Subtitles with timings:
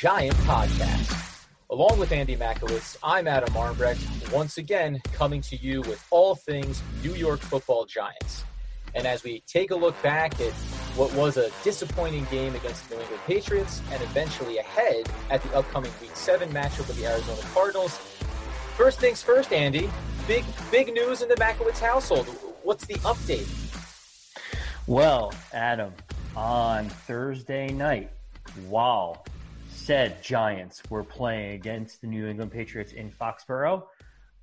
[0.00, 1.46] Giant Podcast.
[1.70, 6.80] Along with Andy Makowitz, I'm Adam Armbrecht, once again coming to you with all things
[7.02, 8.44] New York football giants.
[8.94, 10.52] And as we take a look back at
[10.94, 15.52] what was a disappointing game against the New England Patriots and eventually ahead at the
[15.52, 17.98] upcoming Week 7 matchup with the Arizona Cardinals,
[18.76, 19.90] first things first, Andy,
[20.28, 22.28] big, big news in the Makowitz household.
[22.62, 23.48] What's the update?
[24.86, 25.92] Well, Adam,
[26.36, 28.12] on Thursday night,
[28.68, 29.24] while
[29.88, 33.84] said Giants were playing against the New England Patriots in Foxborough,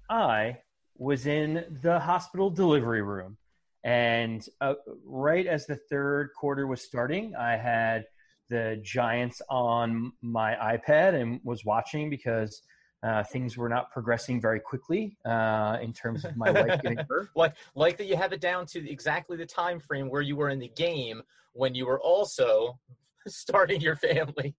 [0.09, 0.57] I
[0.97, 3.37] was in the hospital delivery room.
[3.83, 4.73] And uh,
[5.05, 8.05] right as the third quarter was starting, I had
[8.49, 12.63] the Giants on my iPad and was watching because
[13.03, 17.29] uh, things were not progressing very quickly uh, in terms of my wife getting hurt.
[17.35, 20.49] like, like that you have it down to exactly the time frame where you were
[20.49, 21.21] in the game
[21.53, 22.79] when you were also
[23.27, 24.55] starting your family.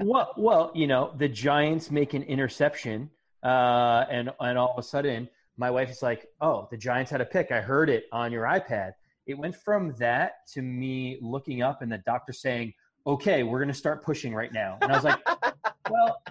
[0.00, 3.10] Well, well, you know, the Giants make an interception,
[3.42, 7.20] uh, and and all of a sudden, my wife is like, "Oh, the Giants had
[7.20, 7.52] a pick.
[7.52, 8.92] I heard it on your iPad."
[9.26, 12.72] It went from that to me looking up and the doctor saying,
[13.06, 15.20] "Okay, we're going to start pushing right now," and I was like.
[15.90, 16.22] well,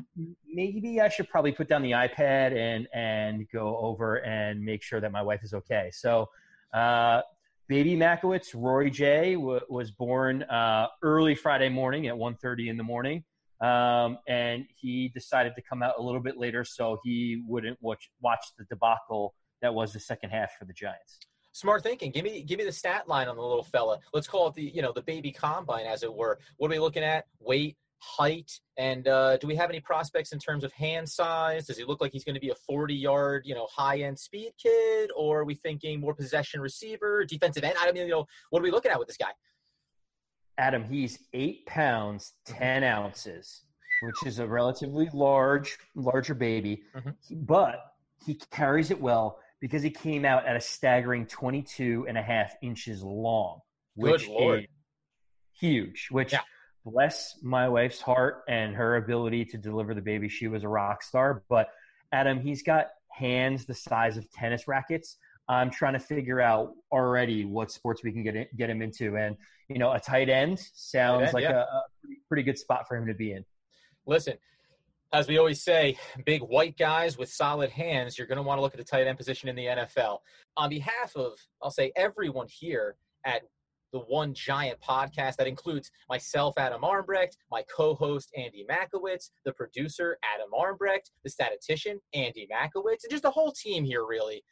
[0.47, 4.99] maybe I should probably put down the iPad and and go over and make sure
[4.99, 5.89] that my wife is okay.
[5.93, 6.29] So,
[6.73, 7.21] uh,
[7.71, 12.83] baby Makowitz, Roy J, w- was born uh, early Friday morning at 1.30 in the
[12.83, 13.23] morning.
[13.61, 18.11] Um, and he decided to come out a little bit later so he wouldn't watch,
[18.19, 21.19] watch the debacle that was the second half for the Giants.
[21.53, 22.11] Smart thinking.
[22.11, 23.99] Give me give me the stat line on the little fella.
[24.13, 26.39] Let's call it the you know the baby combine as it were.
[26.57, 27.25] What are we looking at?
[27.39, 31.67] Weight, height, and uh, do we have any prospects in terms of hand size?
[31.67, 34.17] Does he look like he's going to be a 40 yard, you know, high end
[34.17, 37.75] speed kid, or are we thinking more possession receiver, defensive end?
[37.79, 39.31] I don't mean, you know, what are we looking at with this guy?
[40.57, 43.61] Adam, he's eight pounds ten ounces,
[44.01, 47.11] which is a relatively large, larger baby, mm-hmm.
[47.31, 47.93] but
[48.25, 52.55] he carries it well because he came out at a staggering 22 and a half
[52.63, 53.59] inches long,
[53.95, 54.65] which is
[55.53, 56.07] huge.
[56.09, 56.41] Which yeah
[56.85, 60.29] bless my wife's heart and her ability to deliver the baby.
[60.29, 61.43] She was a rock star.
[61.49, 61.69] But
[62.11, 65.17] Adam, he's got hands the size of tennis rackets.
[65.47, 69.17] I'm trying to figure out already what sports we can get in, get him into,
[69.17, 69.35] and
[69.67, 71.51] you know, a tight end sounds tight end, like yeah.
[71.51, 71.83] a, a
[72.27, 73.43] pretty good spot for him to be in.
[74.05, 74.35] Listen,
[75.13, 78.61] as we always say, big white guys with solid hands, you're going to want to
[78.61, 80.19] look at the tight end position in the NFL.
[80.55, 83.41] On behalf of, I'll say, everyone here at
[83.91, 89.53] the One Giant podcast that includes myself, Adam Armbrecht, my co host, Andy Makowitz, the
[89.53, 94.43] producer, Adam Armbrecht, the statistician, Andy Makowitz, and just the whole team here, really.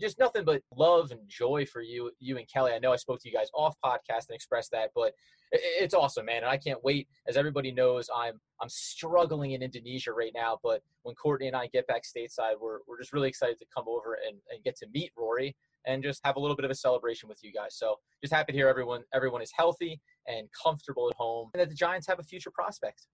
[0.00, 2.72] Just nothing but love and joy for you, you and Kelly.
[2.72, 5.12] I know I spoke to you guys off podcast and expressed that, but
[5.52, 6.38] it's awesome, man.
[6.38, 7.08] And I can't wait.
[7.28, 10.58] As everybody knows, I'm I'm struggling in Indonesia right now.
[10.62, 13.84] But when Courtney and I get back stateside, we're we're just really excited to come
[13.86, 15.54] over and, and get to meet Rory
[15.86, 17.76] and just have a little bit of a celebration with you guys.
[17.76, 21.68] So just happy to hear everyone everyone is healthy and comfortable at home, and that
[21.68, 23.06] the Giants have a future prospect.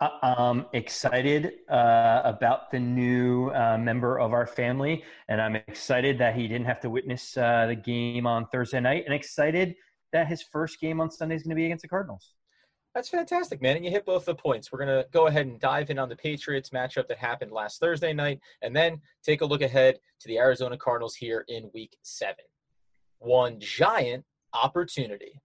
[0.00, 6.18] Uh, I'm excited uh, about the new uh, member of our family, and I'm excited
[6.18, 9.74] that he didn't have to witness uh, the game on Thursday night, and excited
[10.12, 12.34] that his first game on Sunday is going to be against the Cardinals.
[12.94, 13.76] That's fantastic, man.
[13.76, 14.72] And you hit both the points.
[14.72, 17.80] We're going to go ahead and dive in on the Patriots matchup that happened last
[17.80, 21.96] Thursday night, and then take a look ahead to the Arizona Cardinals here in week
[22.02, 22.44] seven.
[23.18, 25.40] One giant opportunity.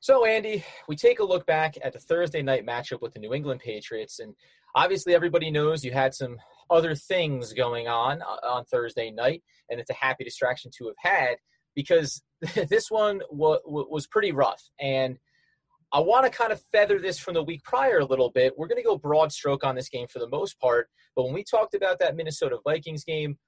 [0.00, 3.34] So, Andy, we take a look back at the Thursday night matchup with the New
[3.34, 4.34] England Patriots, and
[4.74, 6.36] obviously everybody knows you had some
[6.70, 11.12] other things going on uh, on Thursday night, and it's a happy distraction to have
[11.12, 11.36] had
[11.74, 12.22] because
[12.68, 14.62] this one was pretty rough.
[14.80, 15.18] And
[15.92, 18.54] I want to kind of feather this from the week prior a little bit.
[18.56, 21.32] We're going to go broad stroke on this game for the most part, but when
[21.32, 23.38] we talked about that Minnesota Vikings game,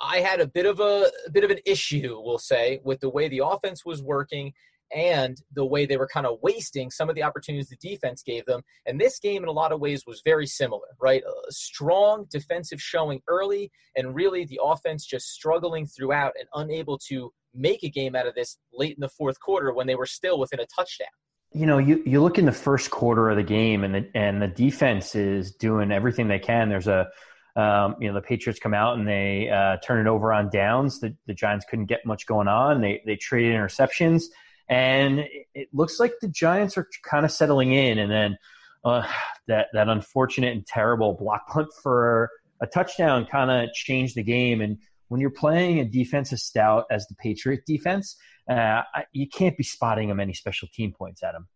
[0.00, 3.10] I had a bit of a, a bit of an issue, we'll say, with the
[3.10, 4.52] way the offense was working
[4.94, 8.44] and the way they were kind of wasting some of the opportunities the defense gave
[8.46, 8.62] them.
[8.86, 11.22] And this game, in a lot of ways, was very similar, right?
[11.22, 17.30] A strong defensive showing early, and really the offense just struggling throughout and unable to
[17.54, 20.38] make a game out of this late in the fourth quarter when they were still
[20.38, 21.08] within a touchdown
[21.52, 24.40] you know, you, you look in the first quarter of the game, and the and
[24.40, 26.68] the defense is doing everything they can.
[26.68, 27.08] There's a,
[27.56, 31.00] um, you know, the Patriots come out and they uh, turn it over on downs.
[31.00, 32.80] The, the Giants couldn't get much going on.
[32.80, 34.24] They they traded interceptions,
[34.68, 35.24] and
[35.54, 37.98] it looks like the Giants are kind of settling in.
[37.98, 38.38] And then
[38.84, 39.06] uh,
[39.48, 42.30] that that unfortunate and terrible block punt for
[42.60, 44.60] a touchdown kind of changed the game.
[44.60, 44.78] And
[45.10, 48.16] when you're playing a defensive stout as the Patriot defense,
[48.48, 51.48] uh, you can't be spotting them any special team points at them.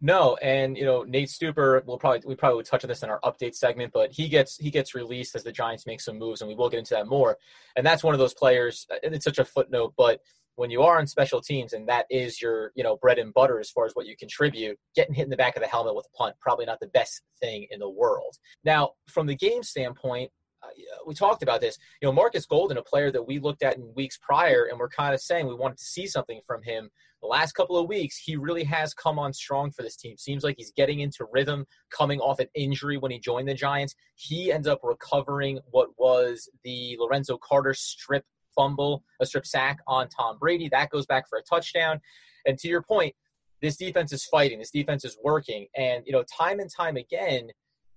[0.00, 1.84] No, and you know Nate Stupar.
[1.84, 4.56] We'll probably we probably would touch on this in our update segment, but he gets
[4.56, 7.06] he gets released as the Giants make some moves, and we will get into that
[7.06, 7.36] more.
[7.76, 8.86] And that's one of those players.
[9.02, 10.20] And it's such a footnote, but
[10.54, 13.58] when you are on special teams and that is your you know bread and butter
[13.60, 16.06] as far as what you contribute, getting hit in the back of the helmet with
[16.06, 18.36] a punt probably not the best thing in the world.
[18.64, 20.30] Now, from the game standpoint,
[20.62, 20.68] Uh,
[21.06, 21.78] we talked about this.
[22.00, 24.88] You know, Marcus Golden, a player that we looked at in weeks prior, and we're
[24.88, 26.90] kind of saying we wanted to see something from him.
[27.22, 30.16] The last couple of weeks, he really has come on strong for this team.
[30.16, 33.94] Seems like he's getting into rhythm, coming off an injury when he joined the Giants.
[34.14, 38.24] He ends up recovering what was the Lorenzo Carter strip
[38.54, 40.68] fumble, a strip sack on Tom Brady.
[40.70, 42.00] That goes back for a touchdown.
[42.46, 43.14] And to your point,
[43.60, 44.58] this defense is fighting.
[44.58, 45.66] This defense is working.
[45.76, 47.48] And, you know, time and time again,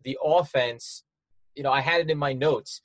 [0.03, 1.03] the offense
[1.55, 2.81] you know, I had it in my notes.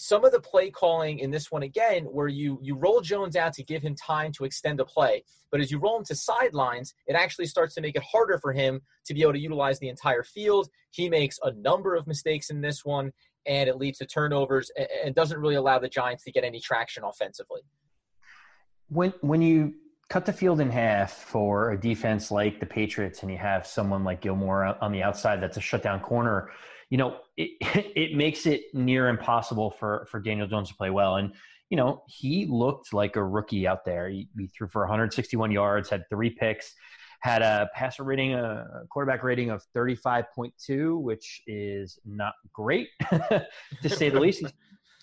[0.00, 3.52] Some of the play calling in this one again, where you you roll Jones out
[3.54, 6.94] to give him time to extend the play, but as you roll him to sidelines,
[7.08, 9.88] it actually starts to make it harder for him to be able to utilize the
[9.88, 10.68] entire field.
[10.92, 13.10] He makes a number of mistakes in this one,
[13.44, 16.60] and it leads to turnovers and, and doesn't really allow the Giants to get any
[16.60, 17.62] traction offensively.
[18.88, 19.74] When when you
[20.08, 24.04] cut the field in half for a defense like the Patriots, and you have someone
[24.04, 26.52] like Gilmore on the outside that's a shutdown corner
[26.90, 27.50] you know, it,
[27.96, 31.16] it makes it near impossible for, for Daniel Jones to play well.
[31.16, 31.32] And,
[31.70, 34.08] you know, he looked like a rookie out there.
[34.08, 36.74] He, he threw for 161 yards, had three picks,
[37.20, 42.88] had a passer rating, a quarterback rating of 35.2, which is not great
[43.82, 44.44] to say the least.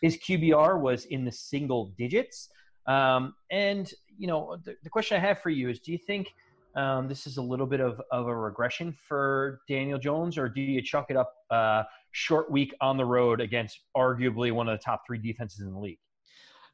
[0.01, 2.49] His QBR was in the single digits.
[2.87, 6.33] Um, and, you know, the, the question I have for you is do you think–
[6.75, 10.61] um, this is a little bit of, of a regression for Daniel Jones, or do
[10.61, 14.83] you chalk it up uh, short week on the road against arguably one of the
[14.83, 15.99] top three defenses in the league?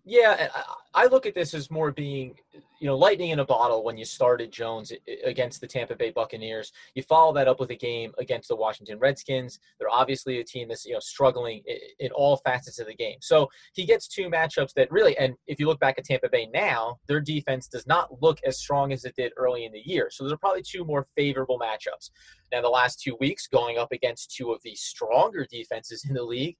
[0.03, 0.49] Yeah,
[0.95, 2.33] I look at this as more being,
[2.79, 4.91] you know, lightning in a bottle when you started Jones
[5.23, 6.71] against the Tampa Bay Buccaneers.
[6.95, 9.59] You follow that up with a game against the Washington Redskins.
[9.77, 11.61] They're obviously a team that's, you know, struggling
[11.99, 13.17] in all facets of the game.
[13.21, 16.49] So he gets two matchups that really, and if you look back at Tampa Bay
[16.51, 20.09] now, their defense does not look as strong as it did early in the year.
[20.11, 22.09] So there are probably two more favorable matchups.
[22.51, 26.23] Now, the last two weeks going up against two of the stronger defenses in the
[26.23, 26.57] league,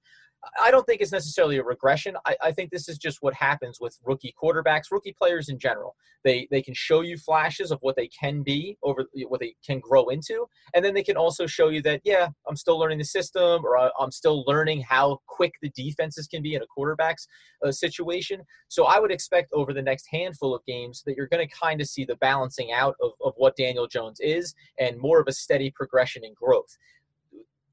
[0.60, 2.16] I don't think it's necessarily a regression.
[2.26, 5.94] I, I, think this is just what happens with rookie quarterbacks, rookie players in general.
[6.24, 9.78] They they can show you flashes of what they can be over what they can
[9.78, 13.04] grow into, and then they can also show you that yeah, I'm still learning the
[13.04, 17.26] system, or I'm still learning how quick the defenses can be in a quarterback's
[17.64, 18.42] uh, situation.
[18.68, 21.80] So I would expect over the next handful of games that you're going to kind
[21.80, 25.32] of see the balancing out of, of what Daniel Jones is, and more of a
[25.32, 26.76] steady progression in growth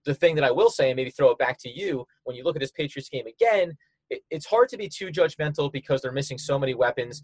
[0.09, 2.44] the thing that I will say, and maybe throw it back to you, when you
[2.44, 3.77] look at this Patriots game again,
[4.09, 7.21] it, it's hard to be too judgmental because they're missing so many weapons.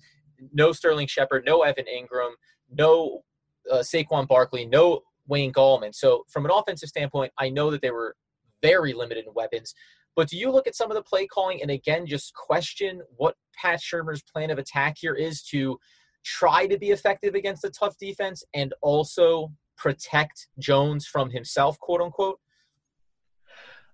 [0.53, 2.33] No Sterling Shepard, no Evan Engram,
[2.71, 3.23] no
[3.71, 5.95] uh, Saquon Barkley, no Wayne Gallman.
[5.95, 8.15] So from an offensive standpoint, I know that they were
[8.61, 9.73] very limited in weapons.
[10.15, 13.35] But do you look at some of the play calling and again just question what
[13.59, 15.79] Pat Shurmur's plan of attack here is to
[16.23, 22.01] try to be effective against a tough defense and also protect Jones from himself, quote
[22.01, 22.39] unquote?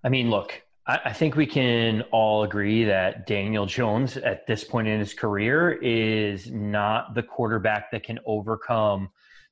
[0.03, 4.88] I mean, look, I, think we can all agree that Daniel Jones at this point
[4.88, 9.10] in his career is not the quarterback that can overcome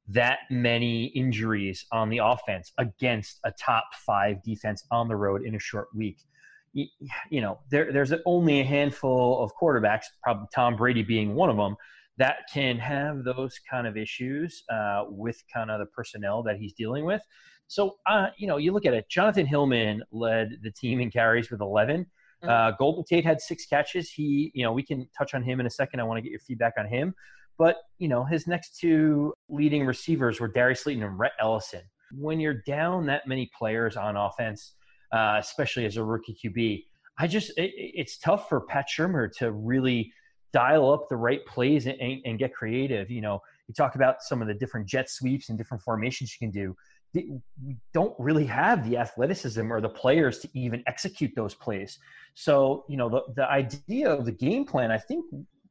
[0.08, 5.54] that many injuries on the offense against a top five defense on the road in
[5.54, 6.18] a short week.
[6.74, 6.88] You,
[7.30, 11.58] you know, there, there's only a handful of quarterbacks, probably Tom Brady being one of
[11.58, 11.76] them,
[12.18, 16.74] that can have those kind of issues uh, with kind of the personnel that he's
[16.74, 17.22] dealing with.
[17.70, 19.08] So, uh, you know, you look at it.
[19.10, 22.02] Jonathan Hilliman led the team in carries with 11.
[22.44, 22.50] Mm-hmm.
[22.50, 24.12] Uh, Golden Tate had six catches.
[24.12, 26.00] He, you know, we can touch on him in a second.
[26.00, 27.14] I want to get your feedback on him.
[27.60, 31.82] But, you know, his next two leading receivers were Darius Slayton and Rhett Ellison.
[32.12, 34.74] When you're down that many players on offense,
[35.12, 36.86] uh, especially as a rookie QB,
[37.20, 40.12] I just, it, it's tough for Pat Shurmur to really
[40.54, 43.12] dial up the right plays and, and, and get creative.
[43.12, 46.48] You know, you talk about some of the different jet sweeps and different formations you
[46.48, 46.76] can do
[47.14, 52.00] we don't really have the athleticism or the players to even execute those plays.
[52.34, 55.26] So, you know, the, the idea of the game plan, I think,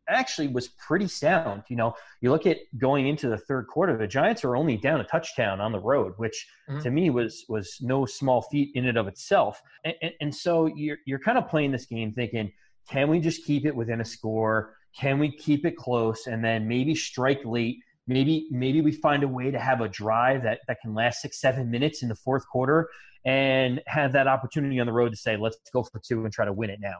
[0.09, 1.63] actually was pretty sound.
[1.69, 5.01] You know, you look at going into the third quarter, the Giants are only down
[5.01, 6.81] a touchdown on the road, which mm-hmm.
[6.81, 9.63] to me was was no small feat in and of itself.
[9.85, 12.51] And, and, and so you're you're kind of playing this game thinking,
[12.89, 14.75] can we just keep it within a score?
[14.99, 17.79] Can we keep it close and then maybe strike late?
[18.09, 21.41] Maybe maybe we find a way to have a drive that, that can last six
[21.41, 22.89] seven minutes in the fourth quarter
[23.25, 26.45] and have that opportunity on the road to say let's go for two and try
[26.45, 26.97] to win it now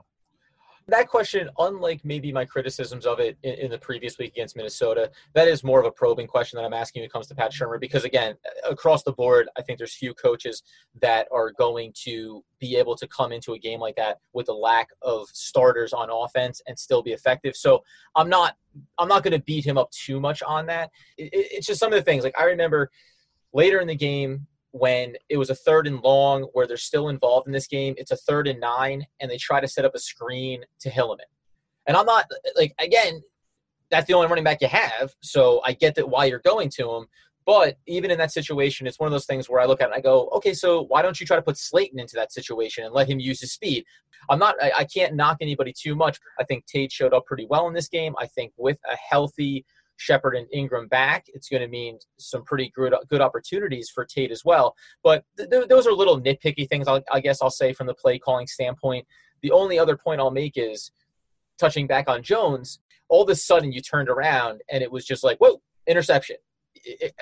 [0.89, 5.11] That question, unlike maybe my criticisms of it in, in, the previous week against Minnesota,
[5.35, 7.53] that is more of a probing question that I'm asking when it comes to Pat
[7.53, 7.79] Shurmur.
[7.79, 8.37] Because again,
[8.69, 10.63] across the board, I think there's few coaches
[11.03, 14.53] that are going to be able to come into a game like that with a
[14.53, 17.55] lack of starters on offense and still be effective.
[17.55, 17.85] So
[18.17, 18.57] I'm not,
[18.97, 20.91] I'm not going to beat him up too much on that.
[21.19, 22.25] It, it's just some of the things.
[22.25, 22.91] Like I remember
[23.53, 27.47] later in the game, when it was a third and long where they're still involved
[27.47, 27.95] in this game.
[27.97, 31.29] It's a third and nine, and they try to set up a screen to Hilliman.
[31.87, 33.23] And I'm not like again,
[33.91, 36.91] that's the only running back you have, so I get that why you're going to
[36.91, 37.07] him.
[37.47, 39.93] But even in that situation, it's one of those things where I look at it
[39.93, 42.85] and I go, okay, so why don't you try to put Slayton into that situation
[42.85, 43.87] and let him use his speed?
[44.29, 46.19] I'm not, I, I can't knock anybody too much.
[46.39, 48.15] I think Tate showed up pretty well in this game.
[48.19, 49.65] I think with a healthy
[49.99, 54.31] Shepard and Engram back, it's going to mean some pretty good good opportunities for Tate
[54.31, 54.75] as well.
[55.03, 56.89] But th- th- those are little nitpicky things.
[56.89, 59.07] I'll, I guess I'll say from the play calling standpoint.
[59.43, 60.91] The only other point I'll make is
[61.59, 62.79] touching back on Jones.
[63.09, 66.37] All of a sudden, you turned around and it was just like, whoa, interception.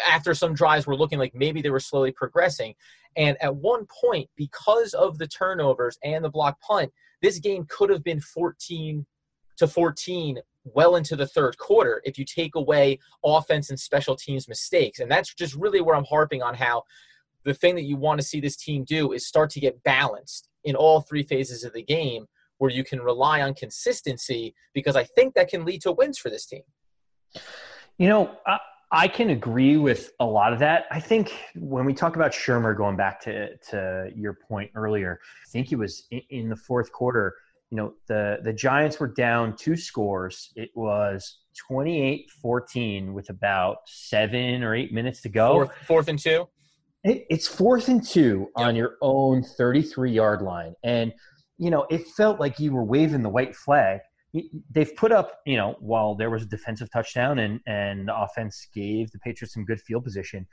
[0.07, 2.75] After some drives were looking like maybe they were slowly progressing.
[3.17, 6.93] And at one point, because of the turnovers and the block punt,
[7.23, 9.07] this game could have been 14
[9.57, 10.39] to 14
[10.75, 15.01] well into the third quarter if you take away offense and special teams mistakes.
[15.01, 16.83] And that's just really where I'm harping on how
[17.45, 20.49] the thing that you want to see this team do is start to get balanced
[20.65, 22.27] in all three phases of the game
[22.59, 26.31] where you can rely on consistency because I think that can lead to wins for
[26.31, 26.63] this team.
[27.99, 28.59] You know, I,
[28.91, 30.87] I can agree with a lot of that.
[30.91, 35.49] I think when we talk about Shurmur, going back to, to your point earlier, I
[35.51, 37.35] think he was in, in the fourth quarter–
[37.71, 40.53] you know, the, the Giants were down two scores.
[40.55, 45.53] It was 28 14 with about seven or eight minutes to go.
[45.53, 46.49] Fourth, fourth and two?
[47.03, 48.67] It, it's fourth and two yep.
[48.69, 50.75] on your own 33 yard line.
[50.85, 51.13] And,
[51.59, 54.01] you know, it felt like you were waving the white flag.
[54.71, 58.69] They've put up, you know, while there was a defensive touchdown and, and the offense
[58.75, 60.47] gave the Patriots some good field position,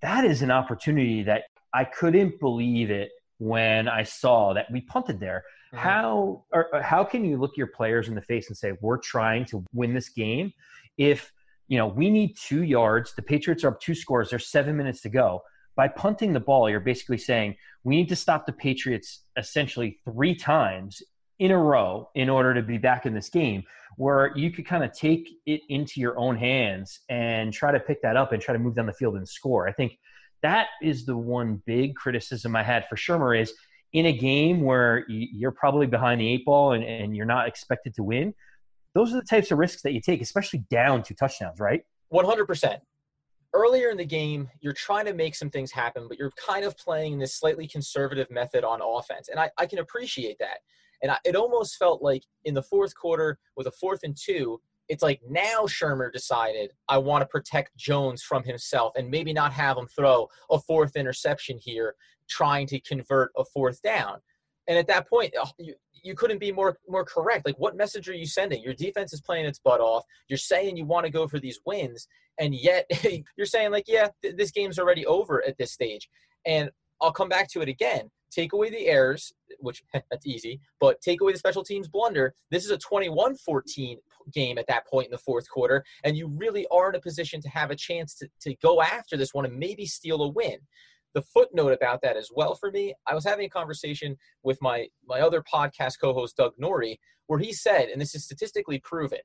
[0.00, 1.44] that is an opportunity that
[1.74, 5.44] I couldn't believe it when I saw that we punted there.
[5.76, 5.88] Mm-hmm.
[5.88, 9.44] How or how can you look your players in the face and say we're trying
[9.46, 10.52] to win this game
[10.96, 11.32] if
[11.68, 15.02] you know we need two yards, the Patriots are up two scores, there's seven minutes
[15.02, 15.42] to go.
[15.76, 20.34] By punting the ball, you're basically saying we need to stop the Patriots essentially three
[20.34, 21.02] times
[21.38, 23.62] in a row in order to be back in this game
[23.98, 28.00] where you could kind of take it into your own hands and try to pick
[28.02, 29.68] that up and try to move down the field and score.
[29.68, 29.98] I think
[30.42, 33.52] that is the one big criticism I had for Shurmur is
[33.96, 37.94] in a game where you're probably behind the eight ball and, and you're not expected
[37.94, 38.34] to win,
[38.94, 41.80] those are the types of risks that you take, especially down two touchdowns, right?
[42.12, 42.76] 100%.
[43.54, 46.76] Earlier in the game, you're trying to make some things happen, but you're kind of
[46.76, 49.30] playing this slightly conservative method on offense.
[49.30, 50.58] And I, I can appreciate that.
[51.02, 54.60] And I, it almost felt like in the fourth quarter, with a fourth and two,
[54.90, 59.54] it's like now Shurmur decided I want to protect Jones from himself and maybe not
[59.54, 61.94] have him throw a fourth interception here,
[62.28, 64.18] trying to convert a fourth down.
[64.68, 67.46] And at that point, oh, you, you couldn't be more more correct.
[67.46, 68.62] Like, what message are you sending?
[68.62, 70.04] Your defense is playing its butt off.
[70.28, 72.90] You're saying you want to go for these wins, and yet
[73.36, 76.08] you're saying like, yeah, th- this game's already over at this stage.
[76.44, 78.10] And I'll come back to it again.
[78.30, 82.34] Take away the errors, which that's easy, but take away the special teams blunder.
[82.50, 83.98] This is a 21 14
[84.32, 87.40] game at that point in the fourth quarter, and you really are in a position
[87.42, 90.58] to have a chance to, to go after this one and maybe steal a win.
[91.16, 94.86] The footnote about that as well for me, I was having a conversation with my,
[95.08, 99.20] my other podcast co host, Doug Norrie, where he said, and this is statistically proven,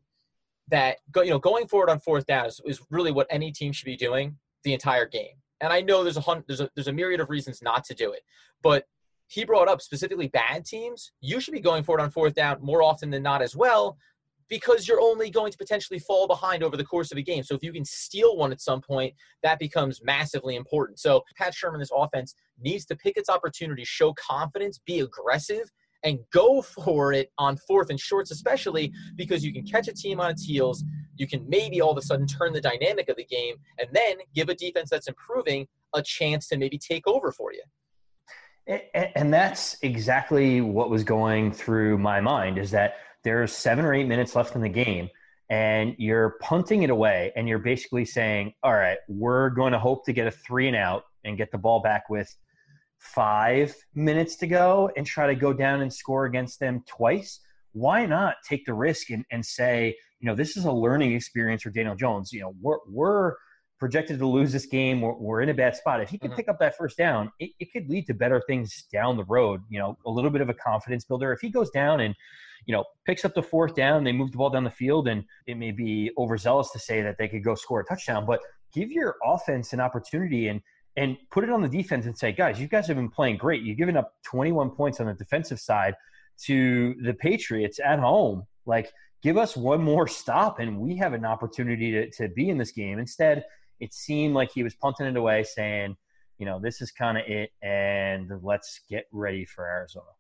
[0.70, 3.74] that go, you know going forward on fourth down is, is really what any team
[3.74, 6.88] should be doing the entire game and I know there's a hun- there's a there's
[6.88, 8.24] a myriad of reasons not to do it,
[8.62, 8.86] but
[9.28, 11.12] he brought up specifically bad teams.
[11.22, 13.98] You should be going forward on fourth down more often than not as well,
[14.52, 17.42] because you're only going to potentially fall behind over the course of a game.
[17.42, 21.00] So if you can steal one at some point, that becomes massively important.
[21.00, 25.72] So Pat Shurmur, this offense needs to pick its opportunities, show confidence, be aggressive,
[26.04, 30.20] and go for it on fourth and shorts, especially because you can catch a team
[30.20, 30.84] on its heels.
[31.16, 34.18] You can maybe all of a sudden turn the dynamic of the game and then
[34.36, 35.66] give a defense that's improving
[35.96, 37.64] a chance to maybe take over for you.
[38.94, 44.08] And that's exactly what was going through my mind is that there's seven or eight
[44.08, 45.10] minutes left in the game
[45.50, 50.06] and you're punting it away and you're basically saying, all right, we're going to hope
[50.06, 52.34] to get a three and out and get the ball back with–
[53.02, 57.40] five minutes to go and try to go down and score against them twice,
[57.74, 61.64] why not take the risk and, and say, you know, this is a learning experience
[61.64, 62.32] for Daniel Jones.
[62.32, 63.34] You know, we're, we're
[63.82, 65.02] projected to lose this game.
[65.02, 66.02] We're, we're in a bad spot.
[66.02, 66.38] If he can mm-hmm.
[66.38, 69.64] pick up that first down, it, it could lead to better things down the road.
[69.70, 71.34] You know, a little bit of a confidence builder.
[71.34, 72.16] If he goes down and
[72.68, 75.24] you know, picks up the fourth down, they move the ball down the field, and
[75.48, 78.40] it may be overzealous to say that they could go score a touchdown, but
[78.72, 80.62] give your offense an opportunity and
[80.96, 83.64] and put it on the defense and say, guys, you guys have been playing great.
[83.64, 85.96] You've given up 21 points on the defensive side
[86.44, 88.46] to the Patriots at home.
[88.68, 88.92] Like,
[89.24, 92.72] give us one more stop and we have an opportunity to, to be in this
[92.72, 93.00] game.
[93.00, 93.46] Instead,
[93.82, 95.98] it seemed like he was punting it away, saying,
[96.38, 100.12] you know, this is kind of it, and let's get ready for Arizona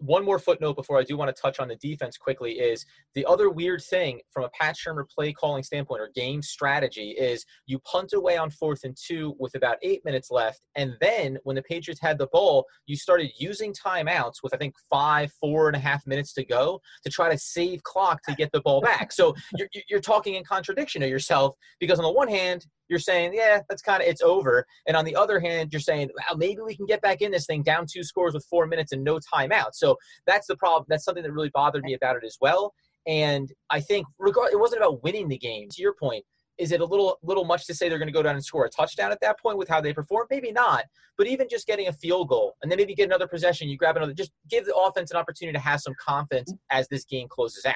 [0.00, 3.26] one more footnote before I do want to touch on the defense quickly is the
[3.26, 7.78] other weird thing from a Pat Shurmur play calling standpoint or game strategy is you
[7.80, 10.62] punt away on fourth and two with about eight minutes left.
[10.74, 14.74] And then when the Patriots had the ball, you started using timeouts with, I think,
[14.90, 18.50] five, four and a half minutes to go to try to save clock to get
[18.52, 19.12] the ball back.
[19.12, 23.32] So you're, you're talking in contradiction of yourself because on the one hand, you're saying,
[23.32, 24.66] yeah, that's kind of it's over.
[24.86, 27.62] And on the other hand, you're saying, maybe we can get back in this thing
[27.62, 29.74] down two scores with four minutes and no timeout.
[29.74, 30.86] So that's the problem.
[30.88, 32.74] That's something that really bothered me about it as well.
[33.06, 35.68] And I think regard it wasn't about winning the game.
[35.70, 36.24] To your point,
[36.58, 38.66] is it a little little much to say they're going to go down and score
[38.66, 40.26] a touchdown at that point with how they perform?
[40.30, 40.84] Maybe not.
[41.16, 43.96] But even just getting a field goal and then maybe get another possession, you grab
[43.96, 44.12] another.
[44.12, 47.74] Just give the offense an opportunity to have some confidence as this game closes out.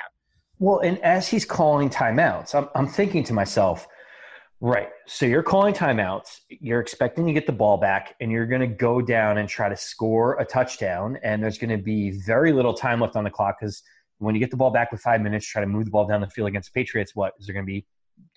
[0.59, 3.89] Well, and as he's calling timeouts, I'm, I'm thinking to myself,
[4.65, 4.89] Right.
[5.07, 6.41] So you're calling timeouts.
[6.49, 9.69] You're expecting to get the ball back, and you're going to go down and try
[9.69, 11.19] to score a touchdown.
[11.23, 13.83] And there's going to be very little time left on the clock because
[14.21, 16.23] when you get the ball back with five minutes, try to move the ball down
[16.23, 17.15] the field against the Patriots.
[17.15, 17.85] What is there going to be?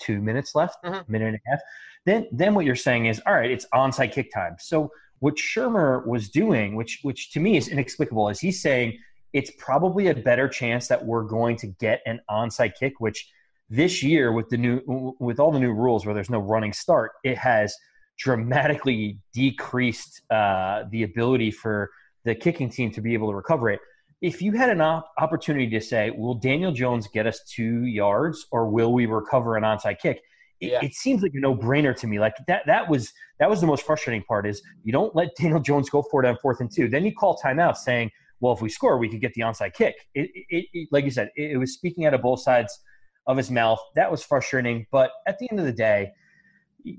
[0.01, 1.09] Two minutes left, mm-hmm.
[1.09, 1.59] minute and a half.
[2.05, 4.57] Then, then what you're saying is, all right, it's onside kick time.
[4.59, 8.99] So what Shurmur was doing, which which to me is inexplicable, is he's saying
[9.31, 13.31] it's probably a better chance that we're going to get an onside kick, which
[13.69, 17.11] this year, with the new with all the new rules where there's no running start,
[17.23, 17.75] it has
[18.17, 21.91] dramatically decreased uh, the ability for
[22.23, 23.79] the kicking team to be able to recover it.
[24.21, 28.47] If you had an op- opportunity to say, "Will Daniel Jones get us two yards,
[28.51, 30.21] or will we recover an onside kick?"
[30.59, 30.79] It, yeah.
[30.81, 32.19] it, seems like a no-brainer to me.
[32.19, 35.59] Like that that was that was the most frustrating part is you don't let Daniel
[35.59, 36.87] Jones go for it on fourth and two.
[36.87, 39.95] Then you call timeout saying, "Well, if we score, we could get the onside kick."
[40.15, 42.79] It, it, it like you said, it, was speaking out of both sides
[43.27, 43.79] of his mouth.
[43.95, 44.87] That was frustrating.
[44.91, 46.13] But at the end of the day,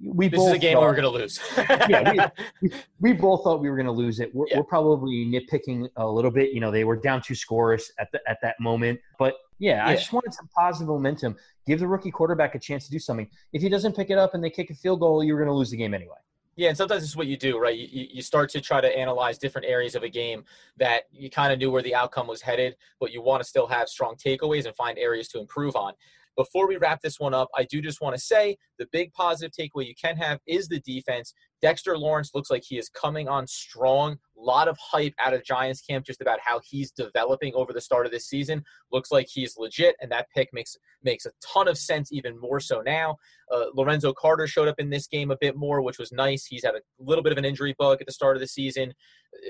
[0.05, 1.41] we this both is a game thought, we're going to lose.
[1.57, 2.29] yeah,
[2.63, 4.35] we, we, both thought we were going to lose it.
[4.35, 4.59] We're, yeah.
[4.59, 6.53] we're, probably nitpicking a little bit.
[6.53, 9.89] You know, they were down two scores at the, at that moment, but yeah, yeah,
[9.89, 11.37] I just wanted some positive momentum.
[11.67, 13.29] Give the rookie quarterback a chance to do something.
[13.53, 15.55] If he doesn't pick it up and they kick a field goal, you're going to
[15.55, 16.17] lose the game anyway.
[16.59, 17.77] Yeah, and sometimes it's what you do, right?
[17.77, 20.45] You, you start to try to analyze different areas of a game
[20.77, 23.69] that you kind of knew where the outcome was headed, but you want to still
[23.69, 25.93] have strong takeaways and find areas to improve on.
[26.39, 29.51] Before we wrap this one up, I do just want to say the big positive
[29.51, 31.35] takeaway you can have is the defense.
[31.61, 34.13] Dexter Lawrence looks like he is coming on strong.
[34.13, 37.81] A lot of hype out of Giants camp just about how he's developing over the
[37.81, 38.63] start of this season.
[38.93, 42.61] Looks like he's legit, and that pick makes makes a ton of sense, even more
[42.61, 43.17] so now.
[43.53, 46.47] Uh, Lorenzo Carter showed up in this game a bit more, which was nice.
[46.47, 48.95] He's had a little bit of an injury bug at the start of the season.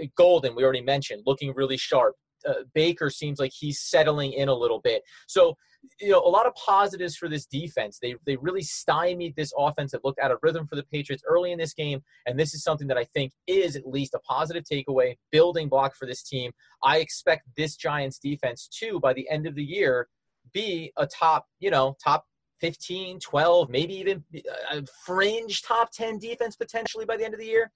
[0.00, 2.14] Uh, Golden, we already mentioned, looking really sharp.
[2.46, 5.02] Uh, Baker seems like he's settling in a little bit.
[5.26, 5.56] So
[6.00, 7.98] you know, a lot of positives for this defense.
[8.00, 11.52] They they really stymied this offense that looked out of rhythm for the Patriots early
[11.52, 14.64] in this game, and this is something that I think is at least a positive
[14.64, 16.52] takeaway, building block for this team.
[16.82, 20.08] I expect this Giants defense to, by the end of the year,
[20.52, 22.24] be a top, you know, top
[22.60, 24.24] 15, 12, maybe even
[24.70, 27.70] a fringe top 10 defense potentially by the end of the year.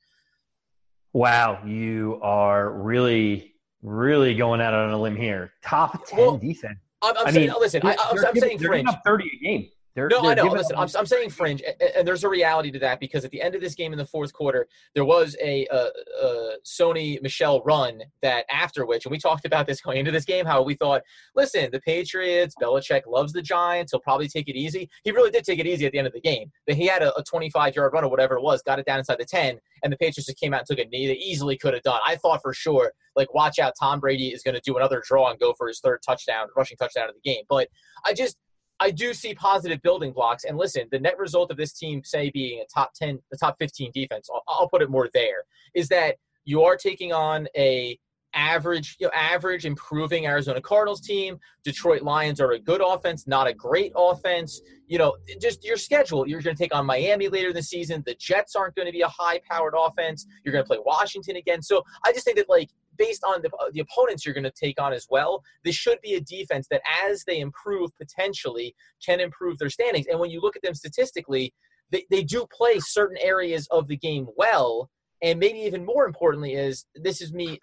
[1.13, 3.52] Wow, you are really,
[3.83, 5.53] really going out on a limb here.
[5.63, 6.79] Top 10 well, defense.
[7.03, 8.89] I'm, I'm saying, mean, listen, I, am saying fringe.
[8.89, 9.69] Up 30 a game.
[9.95, 10.45] They're, no, they're I know.
[10.45, 11.63] Listen, I'm, I'm saying fringe,
[11.97, 14.07] and there's a reality to that because at the end of this game in the
[14.07, 15.91] fourth quarter, there was a, a,
[16.23, 20.25] a, Sony Michel run that after which, and we talked about this going into this
[20.25, 21.03] game, how we thought,
[21.35, 24.89] listen, the Patriots, Belichick loves the Giants, he'll probably take it easy.
[25.05, 26.51] He really did take it easy at the end of the game.
[26.67, 28.99] But he had a, a 25 yard run or whatever it was, got it down
[28.99, 31.07] inside the 10, and the Patriots just came out and took a knee.
[31.07, 32.01] They easily could have done.
[32.07, 35.31] I thought for sure, like, watch out, Tom Brady is going to do another draw
[35.31, 37.45] and go for his third touchdown, rushing touchdown of the game.
[37.49, 37.69] But
[38.07, 38.39] I just
[38.83, 40.43] I do see positive building blocks.
[40.43, 43.55] And listen, the net result of this team, say, being a top 10, the top
[43.61, 47.97] 15 defense, I'll, I'll put it more there, is that you are taking on a
[48.35, 51.39] average, you know, average improving Arizona Cardinals team.
[51.63, 54.61] Detroit Lions are a good offense, not a great offense.
[54.89, 56.27] You know, just your schedule.
[56.27, 58.03] You're going to take on Miami later this season.
[58.05, 60.27] The Jets aren't going to be a high-powered offense.
[60.45, 61.63] You're going to play Washington again.
[61.63, 64.51] So I just think that like based on the, uh, the opponents you're going to
[64.51, 68.75] take on as well, this should be a defense that as they improve potentially
[69.05, 70.07] can improve their standings.
[70.07, 71.53] And when you look at them statistically,
[71.91, 74.91] they, they do play certain areas of the game well.
[75.23, 77.59] And maybe even more importantly is this is me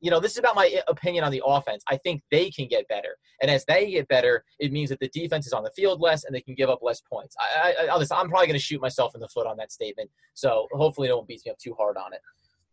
[0.00, 1.82] you know, this is about my uh, opinion on the offense.
[1.88, 5.08] I think they can get better, and as they get better, it means that the
[5.08, 7.34] defense is on the field less and they can give up less points.
[7.40, 10.68] I, I, I'm probably going to shoot myself in the foot on that statement, so
[10.72, 12.20] hopefully no one beats me up too hard on it.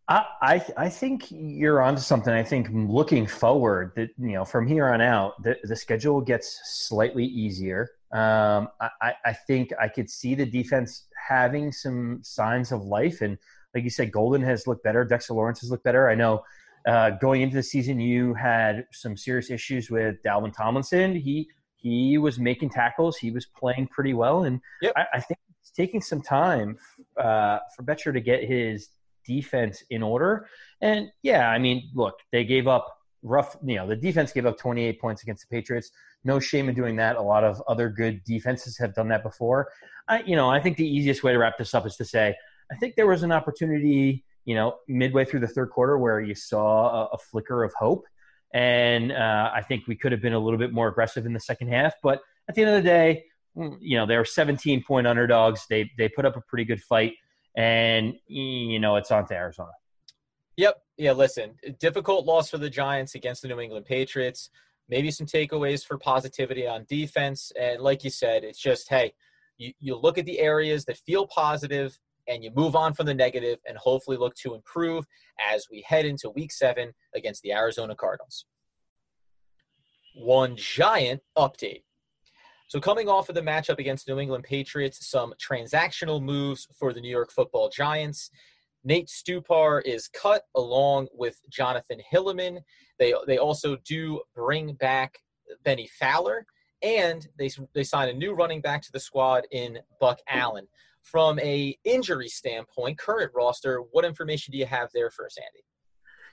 [0.07, 2.31] I, I think you're onto something.
[2.31, 6.59] I think looking forward, that you know, from here on out, the, the schedule gets
[6.63, 7.89] slightly easier.
[8.11, 13.37] Um, I, I think I could see the defense having some signs of life, and
[13.73, 15.03] like you said, Golden has looked better.
[15.03, 16.07] Dexter Lawrence has looked better.
[16.07, 16.43] I know
[16.87, 21.15] uh, going into the season, you had some serious issues with Dalvin Tomlinson.
[21.15, 23.17] He he was making tackles.
[23.17, 24.93] He was playing pretty well, and yep.
[24.95, 26.77] I, I, think it's taking some time
[27.17, 28.89] uh, for Bettcher to get his
[29.25, 30.47] defense in order.
[30.81, 32.87] And yeah, I mean, look, they gave up
[33.23, 33.57] rough.
[33.63, 35.91] You know, the defense gave up 28 points against the Patriots.
[36.23, 37.15] No shame in doing that.
[37.15, 39.69] A lot of other good defenses have done that before.
[40.07, 42.35] I, you know, I think the easiest way to wrap this up is to say
[42.71, 46.35] I think there was an opportunity you know, midway through the third quarter where you
[46.35, 48.05] saw a, a flicker of hope.
[48.53, 51.39] And uh, I think we could have been a little bit more aggressive in the
[51.39, 51.93] second half.
[52.01, 53.25] But at the end of the day,
[53.57, 55.65] mm, you know, they were 17 point underdogs.
[55.69, 57.13] They, they put up a pretty good fight.
[57.55, 59.71] And, you know, it's on to Arizona.
[60.57, 60.81] Yep.
[60.97, 64.49] Yeah, listen, difficult loss for the Giants against the New England Patriots.
[64.87, 67.51] Maybe some takeaways for positivity on defense.
[67.59, 69.13] And like you said, it's just, hey,
[69.57, 73.13] you, you look at the areas that feel positive and you move on from the
[73.13, 75.05] negative and hopefully look to improve
[75.51, 78.45] as we head into week seven against the Arizona Cardinals.
[80.15, 81.83] One giant update.
[82.67, 87.01] So, coming off of the matchup against New England Patriots, some transactional moves for the
[87.01, 88.31] New York football Giants.
[88.83, 92.59] Nate Stupar is cut along with Jonathan Hilliman.
[92.99, 95.17] They, they also do bring back
[95.63, 96.45] Bennie Fowler,
[96.83, 100.67] and they, they sign a new running back to the squad in Buck Allen
[101.05, 105.63] from a injury standpoint, current roster, what information do you have there for us, Andy?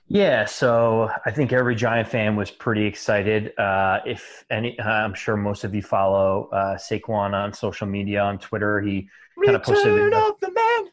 [0.07, 3.57] Yeah, so I think every Giant fan was pretty excited.
[3.57, 8.37] Uh, if any, I'm sure most of you follow uh, Saquon on social media on
[8.37, 8.81] Twitter.
[8.81, 9.09] He
[9.43, 10.89] kind of posted of the man.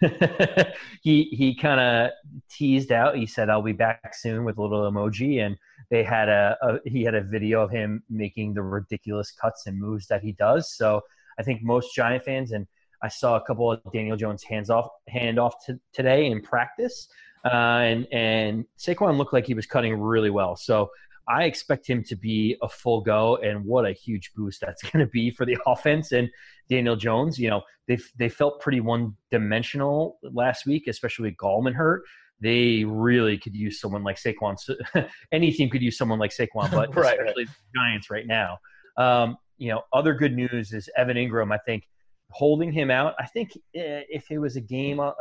[1.02, 2.10] he he kind of
[2.50, 3.16] teased out.
[3.16, 5.56] He said, "I'll be back soon" with a little emoji, and
[5.90, 9.78] they had a, a he had a video of him making the ridiculous cuts and
[9.78, 10.74] moves that he does.
[10.74, 11.02] So
[11.38, 12.66] I think most Giant fans and
[13.02, 15.54] I saw a couple of Daniel Jones hands off hand off
[15.92, 17.08] today in practice,
[17.44, 20.56] uh, and and Saquon looked like he was cutting really well.
[20.56, 20.90] So
[21.28, 25.04] I expect him to be a full go, and what a huge boost that's going
[25.04, 26.28] to be for the offense and
[26.68, 27.38] Daniel Jones.
[27.38, 32.02] You know, they they felt pretty one dimensional last week, especially with Gallman hurt.
[32.40, 34.56] They really could use someone like Saquon.
[35.32, 37.48] Any team could use someone like Saquon, but right, especially right.
[37.74, 38.58] the Giants right now.
[38.96, 41.52] Um, you know, other good news is Evan Engram.
[41.52, 41.88] I think
[42.30, 43.14] holding him out.
[43.18, 45.12] I think eh, if it was a game uh,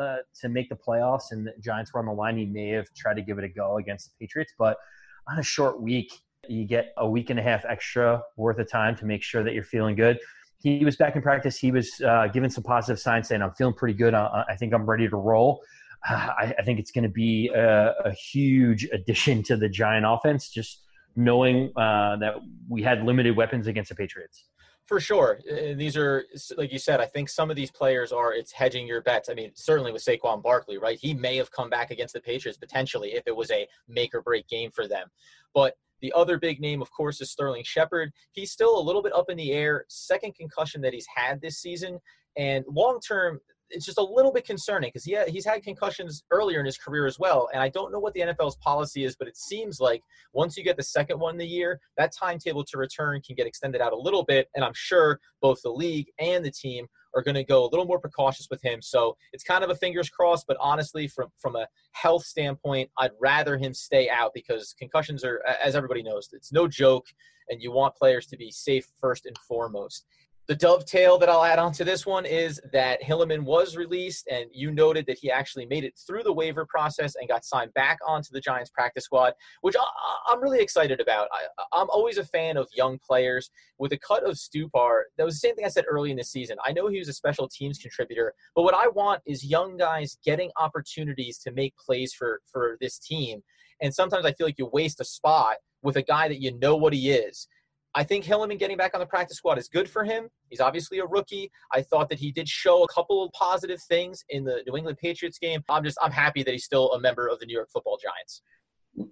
[0.41, 3.15] to make the playoffs and the Giants were on the line, he may have tried
[3.15, 4.53] to give it a go against the Patriots.
[4.57, 4.77] But
[5.29, 6.11] on a short week,
[6.47, 9.53] you get a week and a half extra worth of time to make sure that
[9.53, 10.19] you're feeling good.
[10.59, 11.57] He was back in practice.
[11.57, 14.13] He was uh, giving some positive signs, saying, "I'm feeling pretty good.
[14.13, 15.61] I, I think I'm ready to roll."
[16.09, 20.05] Uh, I, I, think it's going to be a, a, huge addition to the Giant
[20.07, 20.49] offense.
[20.49, 20.83] Just
[21.15, 22.35] knowing uh, that
[22.69, 24.45] we had limited weapons against the Patriots.
[24.88, 25.41] For sure.
[25.50, 26.23] And these are,
[26.56, 29.28] like you said, I think some of these players are, it's hedging your bets.
[29.28, 30.97] I mean, certainly with Saquon Barkley, right?
[30.97, 34.21] He may have come back against the Patriots potentially if it was a make or
[34.21, 35.10] break game for them.
[35.54, 38.13] But the other big name, of course, is Sterling Shepard.
[38.32, 39.84] He's still a little bit up in the air.
[39.89, 42.00] Second concussion that he's had this season.
[42.38, 46.60] And long term, it's just a little bit concerning because he he's had concussions earlier
[46.60, 47.49] in his career as well.
[47.53, 50.01] And I don't know what the NFL's policy is, but it seems like
[50.34, 53.47] once you get the second one in the year, that timetable to return can get
[53.47, 54.47] extended out a little bit.
[54.56, 57.86] And I'm sure both the league and the team are going to go a little
[57.86, 58.82] more precautious with him.
[58.82, 60.45] So it's kind of a fingers crossed.
[60.47, 65.43] But honestly, from from a health standpoint, I'd rather him stay out because concussions are,
[65.63, 67.08] as everybody knows, it's no joke,
[67.49, 70.06] and you want players to be safe first and foremost.
[70.47, 74.45] The dovetail that I'll add on to this one is that Hilliman was released, and
[74.53, 77.99] you noted that he actually made it through the waiver process and got signed back
[78.07, 79.75] onto the Giants practice squad, which
[80.25, 81.27] I'm really excited about.
[81.73, 83.51] I, am always a fan of young players.
[83.77, 86.23] With the cut of Stupar, that was the same thing I said early in the
[86.23, 86.55] season.
[86.65, 90.17] I know he was a special teams contributor, but what I want is young guys
[90.23, 93.43] getting opportunities to make plays for for this team.
[93.81, 96.77] And sometimes I feel like you waste a spot with a guy that you know
[96.77, 97.47] what he is.
[97.97, 100.29] I think Hilliman getting back on the practice squad is good for him.
[100.49, 101.49] He's obviously a rookie.
[101.73, 104.99] I thought that he did show a couple of positive things in the New England
[104.99, 105.63] Patriots game.
[105.67, 108.43] I'm just I'm happy that he's still a member of the New York Football Giants.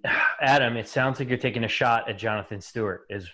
[0.40, 3.06] Adam, it sounds like you're taking a shot at Jonathan Stewart.
[3.10, 3.28] Is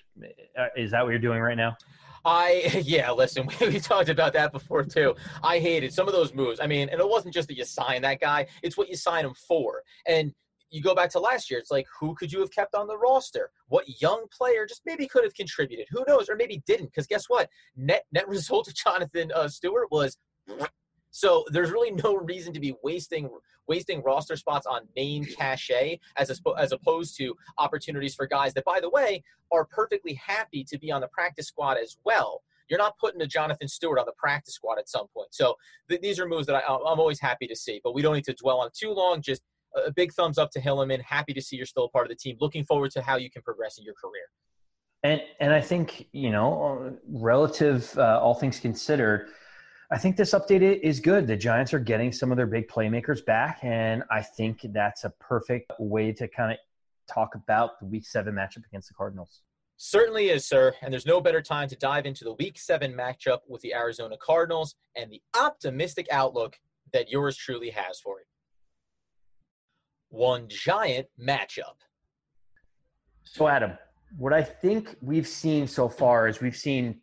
[0.58, 1.76] uh, is that what you're doing right now?
[2.24, 5.14] I yeah, listen, we, we talked about that before too.
[5.42, 6.60] I hated some of those moves.
[6.60, 9.26] I mean, and it wasn't just that you sign that guy; it's what you sign
[9.26, 9.82] him for.
[10.06, 10.32] And
[10.72, 12.96] you go back to last year, it's like who could you have kept on the
[12.96, 13.50] roster?
[13.68, 15.86] What young player just maybe could have contributed?
[15.90, 16.28] Who knows?
[16.28, 16.86] Or maybe didn't?
[16.86, 17.48] Because guess what?
[17.76, 20.16] Net net result of Jonathan uh, Stewart was
[21.10, 23.28] so there's really no reason to be wasting
[23.68, 28.64] wasting roster spots on name cachet as a, as opposed to opportunities for guys that,
[28.64, 32.42] by the way, are perfectly happy to be on the practice squad as well.
[32.68, 35.34] You're not putting a Jonathan Stewart on the practice squad at some point.
[35.34, 35.56] So
[35.90, 38.24] th- these are moves that I, I'm always happy to see, but we don't need
[38.24, 39.20] to dwell on too long.
[39.20, 39.42] Just
[39.74, 41.00] a big thumbs up to Hilliman.
[41.02, 42.36] Happy to see you're still a part of the team.
[42.40, 44.24] Looking forward to how you can progress in your career.
[45.04, 49.28] And and I think you know, relative uh, all things considered,
[49.90, 51.26] I think this update is good.
[51.26, 55.10] The Giants are getting some of their big playmakers back, and I think that's a
[55.20, 56.58] perfect way to kind of
[57.12, 59.42] talk about the Week Seven matchup against the Cardinals.
[59.76, 60.72] Certainly is, sir.
[60.82, 64.16] And there's no better time to dive into the Week Seven matchup with the Arizona
[64.22, 66.56] Cardinals and the optimistic outlook
[66.92, 68.26] that yours truly has for it
[70.12, 71.80] one giant matchup.
[73.24, 73.78] So, Adam,
[74.18, 77.00] what I think we've seen so far is we've seen,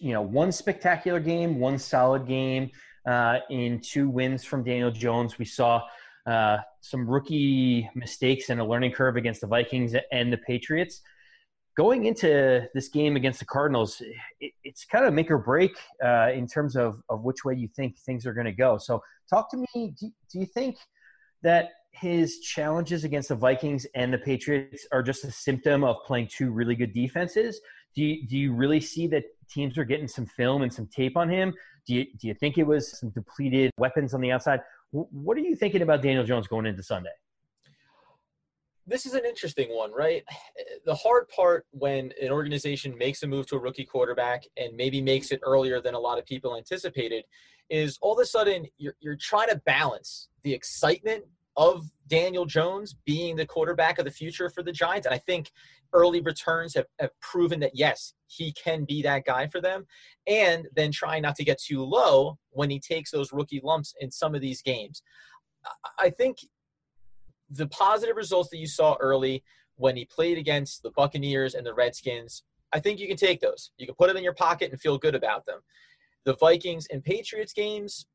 [0.00, 2.70] you know, one spectacular game, one solid game,
[3.08, 5.38] uh, in two wins from Daniel Jones.
[5.38, 5.82] We saw
[6.26, 11.00] uh, some rookie mistakes and a learning curve against the Vikings and the Patriots.
[11.76, 14.02] Going into this game against the Cardinals,
[14.40, 17.68] it, it's kind of make or break uh, in terms of, of which way you
[17.68, 18.78] think things are going to go.
[18.78, 19.94] So, talk to me.
[19.96, 20.76] Do, do you think
[21.42, 26.28] that his challenges against the Vikings and the Patriots are just a symptom of playing
[26.28, 27.60] two really good defenses?
[27.94, 31.16] Do you, do you really see that teams are getting some film and some tape
[31.16, 31.54] on him?
[31.86, 34.60] Do you, do you think it was some depleted weapons on the outside?
[34.90, 37.10] What are you thinking about Daniel Jones going into Sunday?
[38.86, 40.22] This is an interesting one, right?
[40.86, 45.02] The hard part when an organization makes a move to a rookie quarterback and maybe
[45.02, 47.24] makes it earlier than a lot of people anticipated
[47.68, 51.24] is all of a sudden you're, you're trying to balance the excitement
[51.58, 55.06] of Daniel Jones being the quarterback of the future for the Giants.
[55.06, 55.50] And I think
[55.92, 59.84] early returns have, have proven that, yes, he can be that guy for them.
[60.26, 64.10] And then trying not to get too low when he takes those rookie lumps in
[64.10, 65.02] some of these games.
[65.98, 66.38] I think
[67.50, 69.42] the positive results that you saw early
[69.74, 73.72] when he played against the Buccaneers and the Redskins, I think you can take those.
[73.78, 75.58] You can put them in your pocket and feel good about them.
[76.24, 78.06] The Vikings and Patriots games,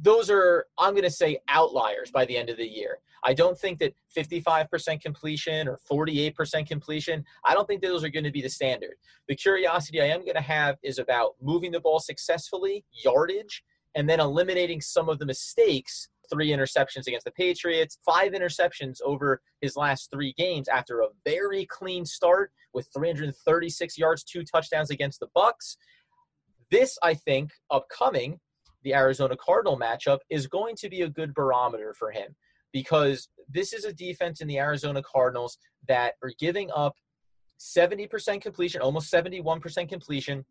[0.00, 2.98] those are i'm going to say outliers by the end of the year.
[3.22, 8.24] I don't think that 55% completion or 48% completion i don't think those are going
[8.24, 8.94] to be the standard.
[9.28, 13.62] The curiosity i am going to have is about moving the ball successfully yardage
[13.94, 19.42] and then eliminating some of the mistakes three interceptions against the patriots five interceptions over
[19.60, 25.18] his last three games after a very clean start with 336 yards two touchdowns against
[25.20, 25.76] the bucks
[26.70, 28.38] this i think upcoming
[28.82, 32.34] the Arizona Cardinal matchup is going to be a good barometer for him
[32.72, 36.94] because this is a defense in the Arizona Cardinals that are giving up
[37.58, 40.44] 70% completion, almost 71% completion.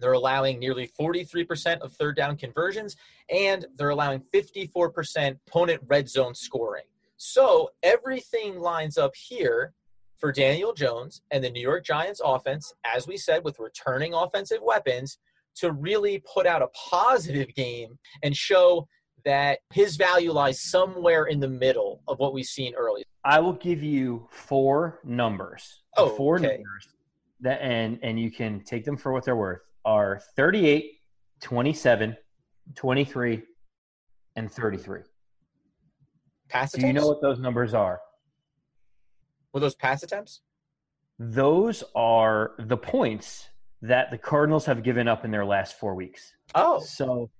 [0.00, 2.96] They're allowing nearly 43% of third down conversions,
[3.30, 6.84] and they're allowing 54% opponent red zone scoring.
[7.16, 9.72] So everything lines up here
[10.18, 14.60] for Daniel Jones and the New York Giants offense, as we said, with returning offensive
[14.62, 15.18] weapons
[15.56, 18.86] to really put out a positive game and show
[19.24, 23.02] that his value lies somewhere in the middle of what we've seen early.
[23.24, 25.82] I will give you four numbers.
[25.96, 26.48] Oh, four okay.
[26.48, 26.88] numbers
[27.40, 30.90] that and and you can take them for what they're worth are 38,
[31.42, 32.16] 27,
[32.74, 33.42] 23
[34.36, 35.00] and 33.
[36.48, 36.82] Pass attempts?
[36.82, 38.00] Do you know what those numbers are?
[39.52, 40.40] Were those pass attempts?
[41.18, 43.48] Those are the points
[43.86, 46.34] that the Cardinals have given up in their last four weeks.
[46.54, 46.80] Oh.
[46.80, 47.30] So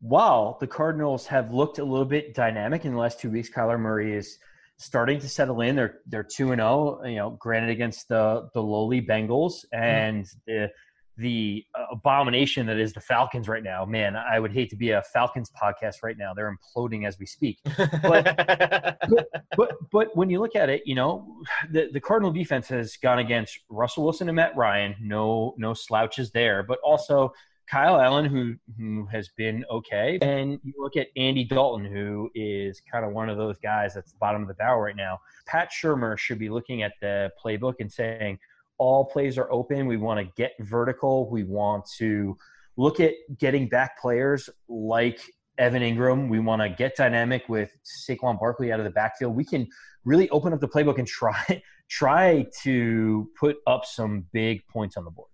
[0.00, 3.78] while the Cardinals have looked a little bit dynamic in the last two weeks, Kyler
[3.78, 4.38] Murray is
[4.76, 5.76] starting to settle in.
[5.76, 7.00] They're they're two and zero.
[7.02, 10.38] Oh, you know, granted against the the lowly Bengals and mm-hmm.
[10.46, 10.70] the
[11.16, 13.84] the uh, abomination that is the Falcons right now.
[13.84, 16.34] Man, I would hate to be a Falcons podcast right now.
[16.34, 17.58] They're imploding as we speak.
[18.02, 18.36] But
[19.08, 22.96] but, but, but when you look at it, you know, the the Cardinal defense has
[22.96, 24.94] gone against Russell Wilson and Matt Ryan.
[25.00, 27.32] No no slouches there, but also
[27.66, 32.82] Kyle Allen, who who has been okay, and you look at Andy Dalton, who is
[32.90, 35.18] kind of one of those guys that's the bottom of the barrel right now.
[35.46, 38.38] Pat Shurmur should be looking at the playbook and saying,
[38.78, 39.86] all plays are open.
[39.86, 41.30] We want to get vertical.
[41.30, 42.36] We want to
[42.76, 45.20] look at getting back players like
[45.58, 46.28] Evan Engram.
[46.28, 47.70] We want to get dynamic with
[48.08, 49.36] Saquon Barkley out of the backfield.
[49.36, 49.68] We can
[50.04, 55.04] really open up the playbook and try try to put up some big points on
[55.04, 55.28] the board.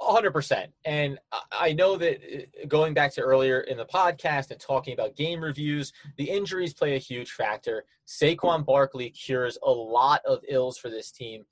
[0.00, 0.66] 100%.
[0.84, 1.18] And
[1.50, 5.42] I know that uh, going back to earlier in the podcast and talking about game
[5.42, 7.84] reviews, the injuries play a huge factor.
[8.06, 11.44] Saquon Barkley cures a lot of ills for this team.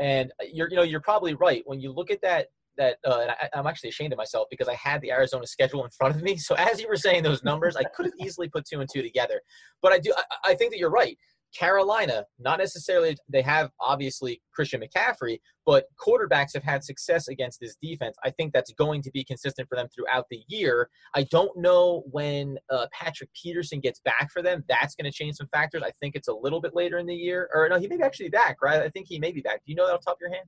[0.00, 1.62] And uh, you're, you know, you're probably right.
[1.66, 4.68] When you look at that, that, uh, and I, I'm actually ashamed of myself because
[4.68, 6.36] I had the Arizona schedule in front of me.
[6.48, 9.02] So as you were saying those numbers, I could have easily put two and two
[9.02, 9.40] together.
[9.82, 11.18] But I do, I, I think that you're right.
[11.56, 17.76] Carolina, not necessarily, they have obviously Christian McCaffrey, but quarterbacks have had success against this
[17.82, 18.16] defense.
[18.24, 20.88] I think that's going to be consistent for them throughout the year.
[21.14, 24.64] I don't know when uh, Patrick Peterson gets back for them.
[24.68, 25.82] That's going to change some factors.
[25.84, 27.48] I think it's a little bit later in the year.
[27.54, 28.80] Or no, he may be actually back, right?
[28.80, 29.56] I think he may be back.
[29.64, 30.46] Do you know that off top of your hand?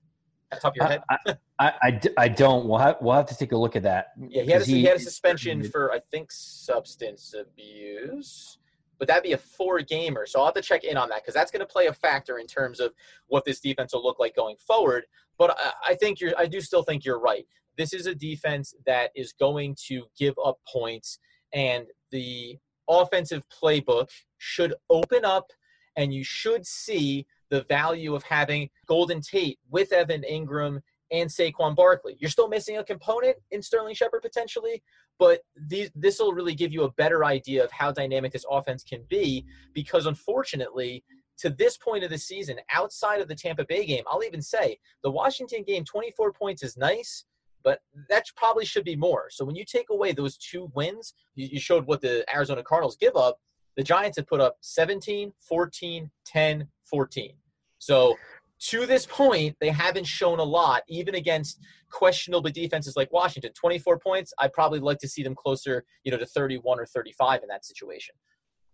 [0.59, 1.03] top of your head?
[1.09, 2.67] I, I, I, I, don't.
[2.67, 4.09] We'll have, we'll have to take a look at that.
[4.19, 8.59] Yeah, he had, a, he, he had a suspension for, I think, substance abuse
[9.01, 10.27] but that'd be a four gamer.
[10.27, 12.39] So I'll have to check in on that because that's going to play a factor
[12.39, 12.93] in terms of
[13.27, 15.07] what this defense will look like going forward.
[15.39, 17.47] But I, I think you're, I do still think you're right.
[17.77, 21.19] This is a defense that is going to give up points,
[21.55, 22.59] and the
[22.89, 25.51] offensive playbook should open up,
[25.97, 31.75] and you should see the value of having Golden Tate with Evan Engram and Saquon
[31.75, 32.17] Barkley.
[32.21, 34.83] You're still missing a component in Sterling Shepard potentially,
[35.21, 39.03] but this will really give you a better idea of how dynamic this offense can
[39.11, 41.05] be because unfortunately,
[41.37, 44.79] to this point of the season, outside of the Tampa Bay game, I'll even say
[45.05, 47.27] the Washington game, 24 points is nice,
[47.63, 49.29] but that probably should be more.
[49.31, 53.15] So when you take away those two wins, you showed what the Arizona Cardinals give
[53.15, 53.39] up.
[53.77, 57.33] The Giants have put up 17, 14, 10, 14.
[57.79, 58.17] So
[58.61, 63.53] to this point, they haven't shown a lot, even against questionable defenses like Washington.
[63.53, 67.43] 24 points, I'd probably like to see them closer, you know, to 31 or 35
[67.43, 68.15] in that situation.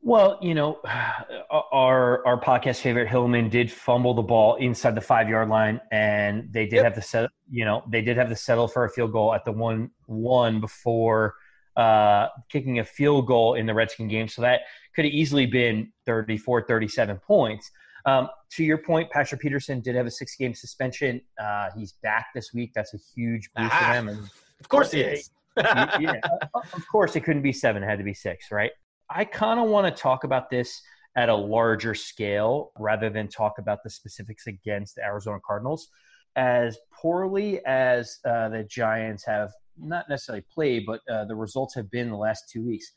[0.02, 0.80] Well, you know,
[1.50, 6.52] our our podcast favorite Hilliman did fumble the ball inside the five yard line, and
[6.52, 6.84] they did yep.
[6.84, 7.30] have to set.
[7.50, 10.60] You know, they did have to settle for a field goal at the one one
[10.60, 11.34] before
[11.76, 14.28] uh, kicking a field goal in the Redskin game.
[14.28, 14.60] So that
[14.94, 17.70] could have easily been 34, 37 points.
[18.06, 21.20] Um, to your point, Patrick Peterson did have a six game suspension.
[21.38, 22.70] Uh, he's back this week.
[22.74, 24.08] That's a huge boost ah, for them.
[24.08, 25.30] And, of course he is.
[25.56, 26.20] yeah,
[26.54, 27.82] of course it couldn't be seven.
[27.82, 28.70] It had to be six, right?
[29.10, 30.80] I kind of want to talk about this
[31.16, 35.88] at a larger scale rather than talk about the specifics against the Arizona Cardinals.
[36.36, 41.90] As poorly as uh, the Giants have not necessarily played, but uh, the results have
[41.90, 42.92] been the last two weeks,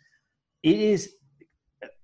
[0.63, 1.13] it is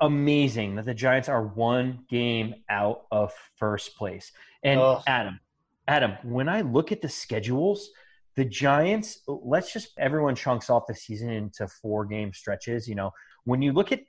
[0.02, 4.32] amazing that the Giants are one game out of first place.
[4.64, 5.04] And Ugh.
[5.08, 5.40] Adam,
[5.88, 7.90] Adam, when I look at the schedules,
[8.36, 12.88] the Giants, let's just everyone chunks off the season into four game stretches.
[12.88, 13.12] You know,
[13.46, 14.02] when you look at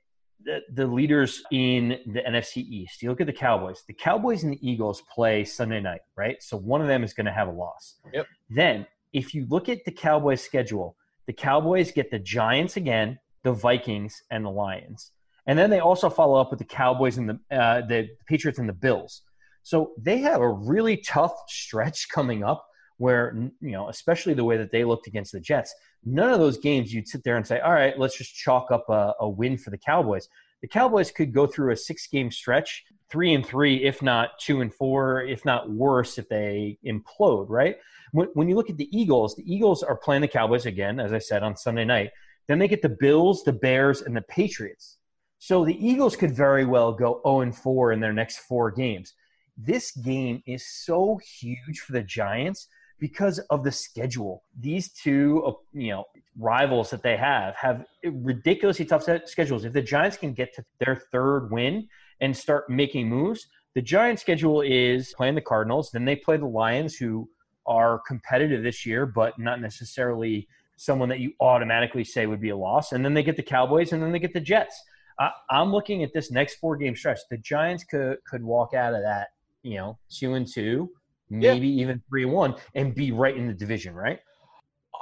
[0.44, 3.83] the, the leaders in the NFC East, you look at the Cowboys.
[3.87, 6.42] The Cowboys and the Eagles play Sunday night, right?
[6.42, 7.96] So one of them is going to have a loss.
[8.12, 8.26] Yep.
[8.50, 13.52] Then, if you look at the Cowboys schedule, the Cowboys get the Giants again, the
[13.52, 15.12] Vikings, and the Lions.
[15.46, 18.68] And then they also follow up with the Cowboys and the uh, the Patriots and
[18.68, 19.22] the Bills.
[19.62, 22.66] So they have a really tough stretch coming up
[22.98, 25.74] where you know, especially the way that they looked against the Jets.
[26.04, 28.88] None of those games you'd sit there and say, "All right, let's just chalk up
[28.88, 30.28] a, a win for the Cowboys."
[30.62, 34.72] The Cowboys could go through a six-game stretch, three and three, if not two and
[34.72, 37.46] four, if not worse, if they implode.
[37.48, 37.76] Right?
[38.12, 41.12] When, when you look at the Eagles, the Eagles are playing the Cowboys again, as
[41.12, 42.11] I said on Sunday night.
[42.48, 44.98] Then they get the Bills, the Bears, and the Patriots.
[45.46, 49.12] So the Eagles could very well go 0 and 4 in their next four games.
[49.56, 52.66] This game is so huge for the Giants
[52.98, 54.42] because of the schedule.
[54.59, 56.04] These two, uh, you know,
[56.37, 59.64] rivals that they have have ridiculously tough schedules.
[59.64, 61.87] If the Giants can get to their third win
[62.20, 66.46] and start making moves, the Giants' schedule is playing the Cardinals, then they play the
[66.46, 67.30] Lions, who
[67.66, 72.56] are competitive this year, but not necessarily someone that you automatically say would be a
[72.56, 72.90] loss.
[72.90, 74.82] And then they get the Cowboys, and then they get the Jets.
[75.18, 77.20] I, am looking at this next four game stretch.
[77.31, 79.29] The Giants could could walk out of that,
[79.62, 80.90] you know, two and two,
[81.31, 81.83] maybe yeah.
[81.83, 84.18] even three and one, and be right in the division, right?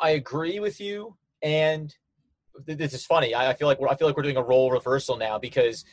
[0.01, 1.95] I agree with you, and
[2.67, 3.35] this is funny.
[3.35, 5.85] I feel like we're I feel like we're doing a role reversal now because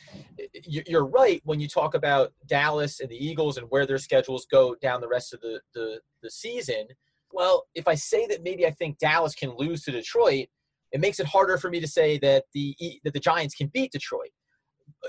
[0.64, 4.74] you're right when you talk about Dallas and the Eagles and where their schedules go
[4.76, 6.86] down the rest of the the, the season.
[7.32, 10.48] Well, if I say that maybe I think Dallas can lose to Detroit,
[10.92, 13.92] it makes it harder for me to say that the that the Giants can beat
[13.92, 14.30] Detroit.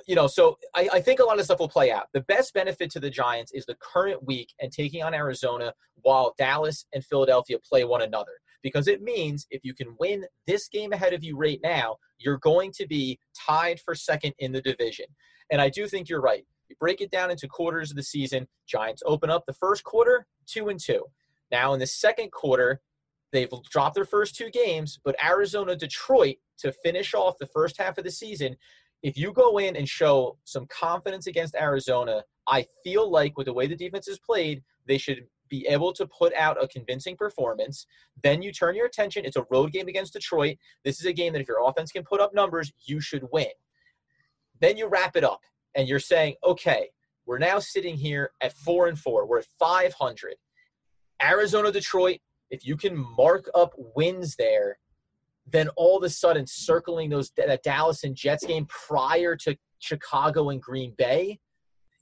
[0.07, 2.07] You know, so I, I think a lot of stuff will play out.
[2.13, 6.33] The best benefit to the Giants is the current week and taking on Arizona while
[6.37, 8.31] Dallas and Philadelphia play one another.
[8.63, 12.37] Because it means if you can win this game ahead of you right now, you're
[12.37, 15.05] going to be tied for second in the division.
[15.51, 16.45] And I do think you're right.
[16.69, 18.47] You break it down into quarters of the season.
[18.65, 21.03] Giants open up the first quarter two and two.
[21.51, 22.81] Now in the second quarter,
[23.33, 27.97] They've dropped their first two games, but Arizona, Detroit to finish off the first half
[27.97, 28.55] of the season.
[29.01, 33.53] If you go in and show some confidence against Arizona, I feel like with the
[33.53, 37.87] way the defense is played, they should be able to put out a convincing performance.
[38.21, 39.25] Then you turn your attention.
[39.25, 40.57] It's a road game against Detroit.
[40.85, 43.47] This is a game that if your offense can put up numbers, you should win.
[44.61, 45.41] Then you wrap it up
[45.73, 46.89] and you're saying, okay,
[47.25, 49.25] we're now sitting here at four and four.
[49.25, 50.35] We're at 500.
[51.21, 52.19] Arizona, Detroit,
[52.53, 54.77] if you can mark up wins there,
[55.51, 60.51] then all of a sudden circling those that Dallas and Jets game prior to Chicago
[60.51, 61.39] and Green Bay,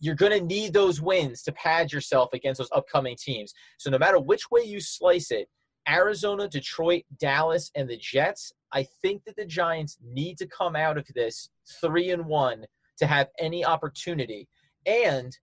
[0.01, 3.53] you're going to need those wins to pad yourself against those upcoming teams.
[3.77, 5.47] So no matter which way you slice it,
[5.87, 10.97] Arizona, Detroit, Dallas, and the Jets, I think that the Giants need to come out
[10.97, 11.49] of this
[11.79, 12.65] three and one
[12.97, 14.49] to have any opportunity.
[14.85, 15.35] And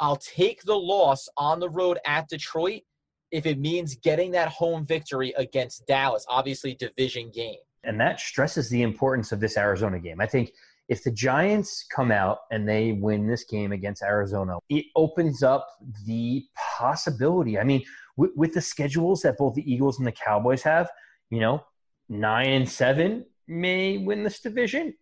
[0.00, 2.82] I'll take the loss on the road at Detroit
[3.30, 7.58] if it means getting that home victory against Dallas, obviously division game.
[7.84, 10.20] And that stresses the importance of this Arizona game.
[10.20, 10.52] I think
[10.88, 15.66] if the Giants come out and they win this game against Arizona, it opens up
[16.04, 16.44] the
[16.78, 17.58] possibility.
[17.58, 17.82] I mean,
[18.16, 20.88] with, with the schedules that both the Eagles and the Cowboys have,
[21.30, 21.64] you know,
[22.08, 24.94] nine and seven may win this division.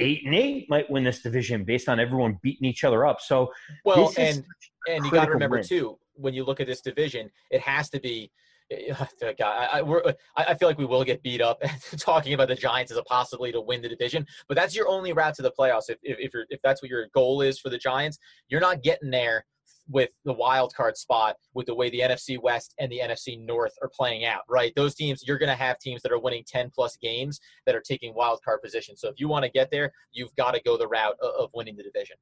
[0.00, 3.20] Eight and eight might win this division based on everyone beating each other up.
[3.20, 3.52] So,
[3.84, 4.44] well, and
[4.88, 5.64] and you got to remember win.
[5.64, 8.30] too when you look at this division, it has to be
[8.70, 8.94] eh,
[9.38, 11.62] God, I, I, I, feel like we will get beat up
[11.98, 15.12] talking about the Giants as a possibility to win the division, but that's your only
[15.12, 15.88] route to the playoffs.
[15.88, 19.10] If, if, if, if that's what your goal is for the Giants, you're not getting
[19.10, 19.44] there
[19.88, 23.72] with the wild card spot with the way the NFC West and the NFC North
[23.82, 24.72] are playing out, right?
[24.76, 27.80] Those teams, you're going to have teams that are winning 10 plus games that are
[27.80, 29.00] taking wild card positions.
[29.00, 31.76] So if you want to get there, you've got to go the route of winning
[31.76, 32.16] the division.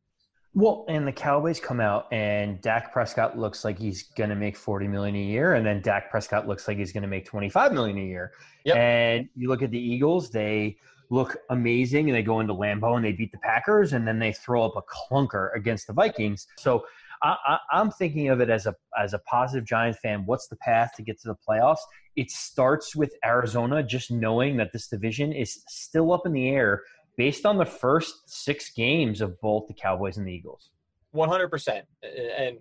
[0.52, 4.56] Well, and the Cowboys come out and Dak Prescott looks like he's going to make
[4.56, 7.72] 40 million a year and then Dak Prescott looks like he's going to make 25
[7.72, 8.32] million a year.
[8.64, 8.76] Yep.
[8.76, 10.76] And you look at the Eagles, they
[11.08, 14.32] look amazing and they go into Lambeau and they beat the Packers and then they
[14.32, 16.48] throw up a clunker against the Vikings.
[16.56, 16.84] So
[17.22, 20.24] I, am thinking of it as a as a positive Giants fan.
[20.24, 21.80] What's the path to get to the playoffs?
[22.16, 26.82] It starts with Arizona, just knowing that this division is still up in the air
[27.16, 30.70] based on the first six games of both the Cowboys and the Eagles.
[31.14, 31.82] 100%.
[32.02, 32.58] And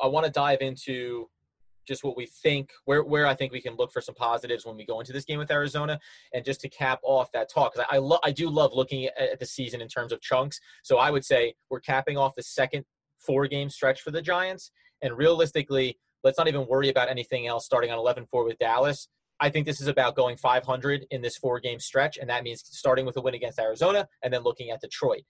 [0.00, 1.28] I want to dive into
[1.86, 4.76] just what we think, where, where I think we can look for some positives when
[4.76, 5.98] we go into this game with Arizona.
[6.32, 9.06] And just to cap off that talk, because I, I, lo- I do love looking
[9.06, 10.60] at the season in terms of chunks.
[10.82, 12.84] So I would say we're capping off the second
[13.18, 14.70] four game stretch for the Giants.
[15.02, 19.08] And realistically, let's not even worry about anything else starting on 11 4 with Dallas.
[19.42, 22.62] I think this is about going 500 in this four game stretch, and that means
[22.64, 25.22] starting with a win against Arizona and then looking at Detroit.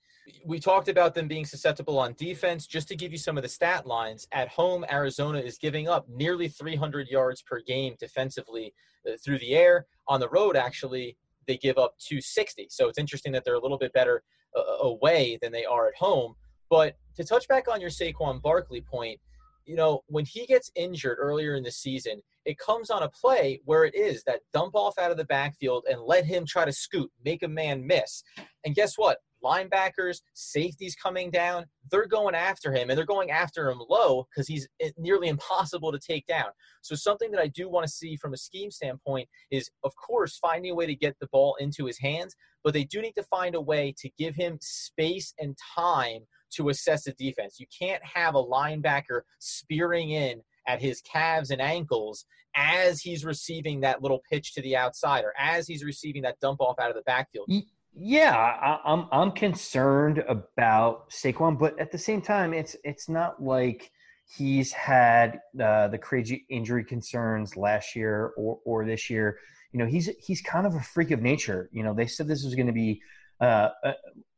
[0.45, 2.67] We talked about them being susceptible on defense.
[2.67, 6.07] Just to give you some of the stat lines, at home, Arizona is giving up
[6.11, 8.75] nearly 300 yards per game defensively
[9.09, 9.87] uh, through the air.
[10.07, 11.17] On the road, actually,
[11.49, 12.67] they give up 260.
[12.69, 14.23] So it's interesting that they're a little bit better
[14.55, 16.35] uh, away than they are at home.
[16.69, 19.19] But to touch back on your Saquon Barkley point,
[19.65, 23.61] you know, when he gets injured earlier in the season, it comes on a play
[23.65, 26.73] where it is that dump off out of the backfield and let him try to
[26.73, 28.23] scoot, make a man miss.
[28.65, 29.19] And guess what?
[29.45, 34.47] Linebackers, safeties coming down, they're going after him and they're going after him low because
[34.47, 36.47] he's eh, nearly impossible to take down.
[36.81, 40.39] So, something that I do want to see from a scheme standpoint is, of course,
[40.39, 43.25] finding a way to get the ball into his hands, but they do need to
[43.25, 46.21] find a way to give him space and time
[46.55, 47.59] to assess the defense.
[47.59, 52.25] You can't have a linebacker spearing in at his calves and ankles
[52.55, 56.61] as he's receiving that little pitch to the outside or as he's receiving that dump
[56.61, 57.49] off out of the backfield.
[57.95, 63.09] Yeah, I, am I'm, I'm concerned about Saquon, but at the same time, it's it's
[63.09, 63.91] not like
[64.35, 69.39] he's had uh, the crazy injury concerns last year or or this year.
[69.73, 71.69] You know, he's he's kind of a freak of nature.
[71.71, 73.03] You know, they said this was going to be
[73.43, 73.93] uh, uh,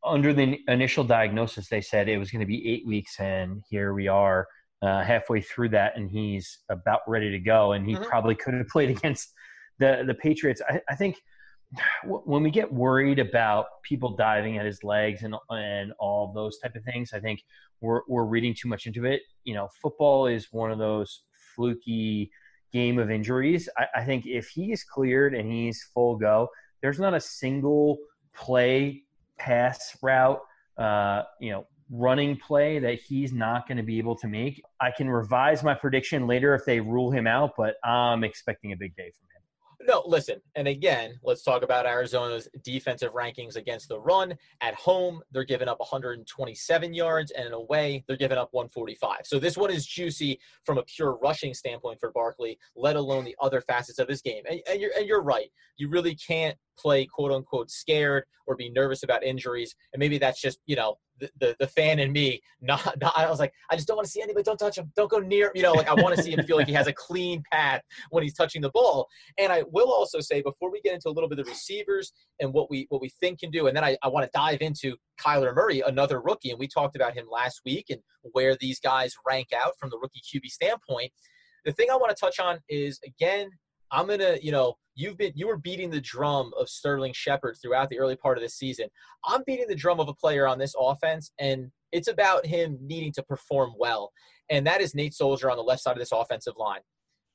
[0.04, 1.68] under the initial diagnosis.
[1.68, 4.46] They said it was going to be eight weeks, and here we are
[4.82, 7.72] uh, halfway through that, and he's about ready to go.
[7.72, 8.04] And he mm-hmm.
[8.04, 9.32] probably could have played against
[9.78, 10.60] the the Patriots.
[10.68, 11.16] I, I think
[12.04, 16.76] when we get worried about people diving at his legs and and all those type
[16.76, 17.42] of things, I think
[17.80, 19.22] we're we're reading too much into it.
[19.44, 21.22] You know, football is one of those
[21.54, 22.30] fluky
[22.72, 23.68] game of injuries.
[23.78, 26.48] I, I think if he is cleared and he's full go,
[26.82, 27.98] there's not a single
[28.34, 29.03] play,
[29.38, 30.40] pass route,
[30.78, 34.62] uh, you know, running play that he's not going to be able to make.
[34.80, 38.76] I can revise my prediction later if they rule him out, but I'm expecting a
[38.76, 39.33] big day from him.
[39.86, 40.40] No, listen.
[40.54, 44.34] And again, let's talk about Arizona's defensive rankings against the run.
[44.62, 49.18] At home, they're giving up 127 yards, and away, they're giving up 145.
[49.24, 53.36] So this one is juicy from a pure rushing standpoint for Barkley, let alone the
[53.42, 54.42] other facets of his game.
[54.48, 55.50] And, and you're, and you're right.
[55.76, 59.74] You really can't play quote unquote scared or be nervous about injuries.
[59.92, 62.40] And maybe that's just, you know, the, the, fan in me.
[62.60, 64.42] Not, not, I was like, I just don't want to see anybody.
[64.42, 64.90] Don't touch him.
[64.96, 65.50] Don't go near.
[65.54, 67.82] You know, like I want to see him feel like he has a clean path
[68.10, 69.06] when he's touching the ball.
[69.38, 72.12] And I will also say before we get into a little bit of the receivers
[72.40, 74.60] and what we what we think can do, and then I, I want to dive
[74.60, 78.00] into Kyler Murray, another rookie, and we talked about him last week and
[78.32, 81.12] where these guys rank out from the rookie QB standpoint.
[81.64, 83.50] The thing I want to touch on is again
[83.90, 87.88] I'm gonna, you know, you've been you were beating the drum of Sterling Shepard throughout
[87.90, 88.88] the early part of the season.
[89.24, 93.12] I'm beating the drum of a player on this offense, and it's about him needing
[93.12, 94.10] to perform well.
[94.50, 96.80] And that is Nate Solder on the left side of this offensive line.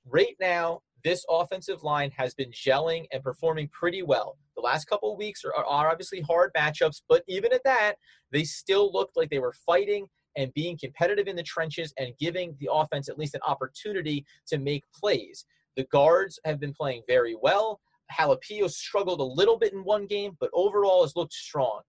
[0.06, 4.38] Right now, this offensive line has been gelling and performing pretty well.
[4.56, 7.96] The last couple weeks are, are obviously hard matchups, but even at that,
[8.32, 12.56] they still looked like they were fighting and being competitive in the trenches and giving
[12.60, 15.46] the offense at least an opportunity to make plays.
[15.78, 17.80] The guards have been playing very well.
[18.12, 21.82] Halapio struggled a little bit in one game, but overall has looked strong.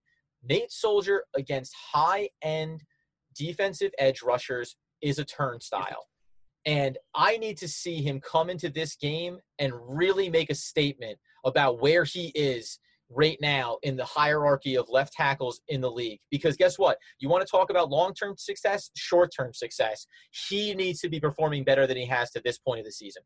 [0.49, 2.83] Nate Solder against high end
[3.35, 6.07] defensive edge rushers is a turnstile.
[6.67, 11.19] And I need to see him come into this game and really make a statement
[11.45, 12.79] about where he is
[13.09, 16.21] right now in the hierarchy of left tackles in the league.
[16.31, 16.99] Because guess what?
[17.19, 20.07] You want to talk about long term success, short term success.
[20.49, 23.23] He needs to be performing better than he has to this point of the season.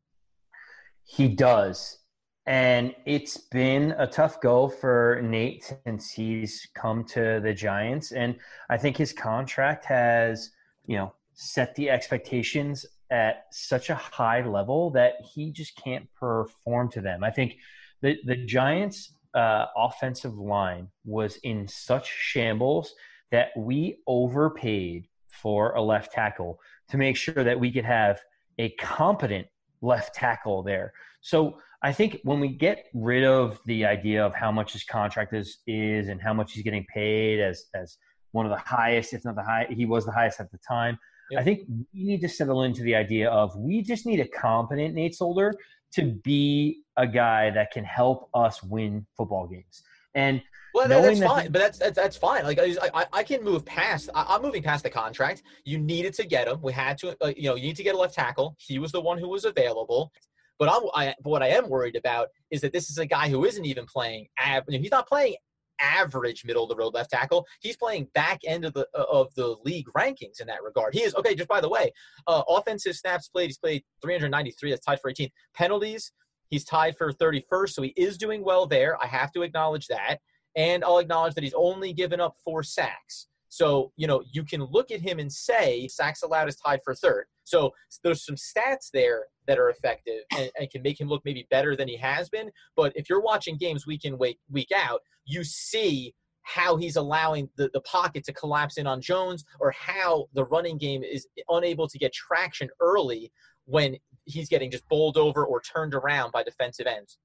[1.05, 1.99] He does.
[2.47, 8.11] And it's been a tough go for Nate since he's come to the Giants.
[8.11, 8.35] And
[8.69, 10.51] I think his contract has,
[10.85, 16.89] you know, set the expectations at such a high level that he just can't perform
[16.91, 17.23] to them.
[17.23, 17.55] I think
[18.01, 22.93] the, the Giants' uh, offensive line was in such shambles
[23.31, 28.21] that we overpaid for a left tackle to make sure that we could have
[28.57, 29.47] a competent
[29.81, 30.93] left tackle there.
[31.21, 35.33] So I think when we get rid of the idea of how much his contract
[35.33, 37.97] is is and how much he's getting paid as as
[38.31, 40.97] one of the highest, if not the high, he was the highest at the time.
[41.31, 41.41] Yep.
[41.41, 41.61] I think
[41.93, 45.53] we need to settle into the idea of we just need a competent Nate Solder
[45.93, 49.81] to be a guy that can help us win football games.
[50.13, 50.41] And
[50.75, 52.43] well, that's that fine, but that's, that's that's fine.
[52.43, 54.09] Like I, I, I can move past.
[54.13, 55.43] I, am moving past the contract.
[55.63, 56.61] You needed to get him.
[56.61, 57.15] We had to.
[57.21, 58.55] Uh, you know, you need to get a left tackle.
[58.59, 60.11] He was the one who was available.
[60.59, 63.29] But I'm, I, but what I am worried about is that this is a guy
[63.29, 64.27] who isn't even playing.
[64.45, 65.35] Av- he's not playing
[65.81, 67.45] average middle of the road left tackle.
[67.61, 70.93] He's playing back end of the uh, of the league rankings in that regard.
[70.93, 71.35] He is okay.
[71.35, 71.91] Just by the way,
[72.27, 73.47] uh, offensive snaps played.
[73.47, 74.71] He's played 393.
[74.71, 76.11] That's tied for 18 penalties.
[76.49, 79.01] He's tied for 31st, so he is doing well there.
[79.01, 80.17] I have to acknowledge that.
[80.55, 83.27] And I'll acknowledge that he's only given up four sacks.
[83.49, 86.93] So, you know, you can look at him and say sacks allowed is tied for
[86.93, 87.25] third.
[87.45, 91.47] So there's some stats there that are effective and, and, can make him look maybe
[91.49, 92.51] better than he has been.
[92.75, 97.49] But if you're watching games week in, week, week out, you see how he's allowing
[97.55, 101.87] the, the pocket to collapse in on Jones or how the running game is unable
[101.87, 103.31] to get traction early
[103.65, 103.95] when
[104.25, 107.17] he's getting just bowled over or turned around by defensive ends.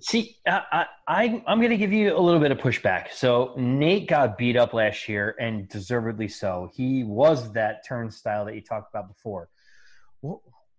[0.00, 3.12] See, I, I, I'm going to give you a little bit of pushback.
[3.12, 6.70] So Nate got beat up last year, and deservedly so.
[6.72, 9.48] He was that turnstile that you talked about before.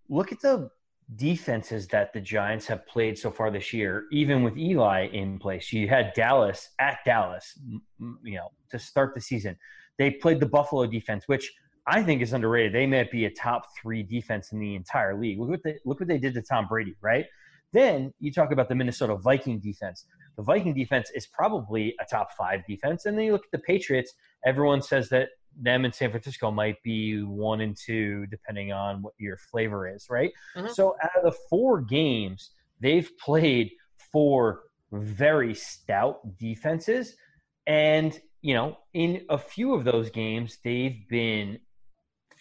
[0.07, 0.69] Look at the
[1.15, 5.73] defenses that the Giants have played so far this year, even with Eli in place.
[5.73, 7.59] You had Dallas at Dallas,
[8.23, 9.57] you know, to start the season.
[9.97, 11.51] They played the Buffalo defense, which
[11.87, 12.73] I think is underrated.
[12.73, 15.39] They might be a top three defense in the entire league.
[15.39, 17.25] Look what they, look what they did to Tom Brady, right?
[17.73, 20.05] Then you talk about the Minnesota Viking defense.
[20.37, 23.05] The Viking defense is probably a top five defense.
[23.05, 24.13] And then you look at the Patriots.
[24.45, 25.29] Everyone says that
[25.61, 30.07] them in San Francisco might be one and two, depending on what your flavor is,
[30.09, 30.31] right?
[30.55, 30.69] Mm-hmm.
[30.73, 33.71] So out of the four games, they've played
[34.11, 34.61] four
[34.91, 37.15] very stout defenses.
[37.67, 41.59] And, you know, in a few of those games, they've been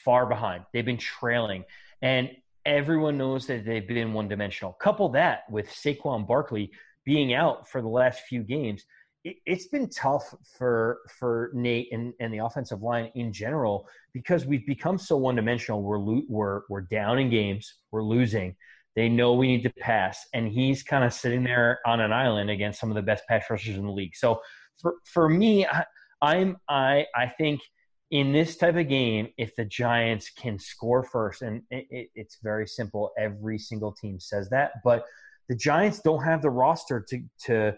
[0.04, 0.64] far behind.
[0.72, 1.64] They've been trailing.
[2.00, 2.30] And
[2.68, 4.74] everyone knows that they've been one dimensional.
[4.74, 6.70] Couple that with Saquon Barkley
[7.04, 8.84] being out for the last few games,
[9.24, 14.44] it, has been tough for for Nate and, and the offensive line in general because
[14.44, 15.82] we've become so one dimensional.
[15.82, 18.54] We're lo- we're we're down in games, we're losing.
[18.94, 22.50] They know we need to pass, and he's kind of sitting there on an island
[22.50, 24.14] against some of the best pass rushers in the league.
[24.14, 24.40] So
[24.80, 25.84] for for me, I,
[26.20, 27.60] I'm I I think–
[28.10, 32.38] in this type of game, if the Giants can score first, and it, it, it's
[32.42, 35.04] very simple, every single team says that, but
[35.48, 37.74] the Giants don't have the roster to to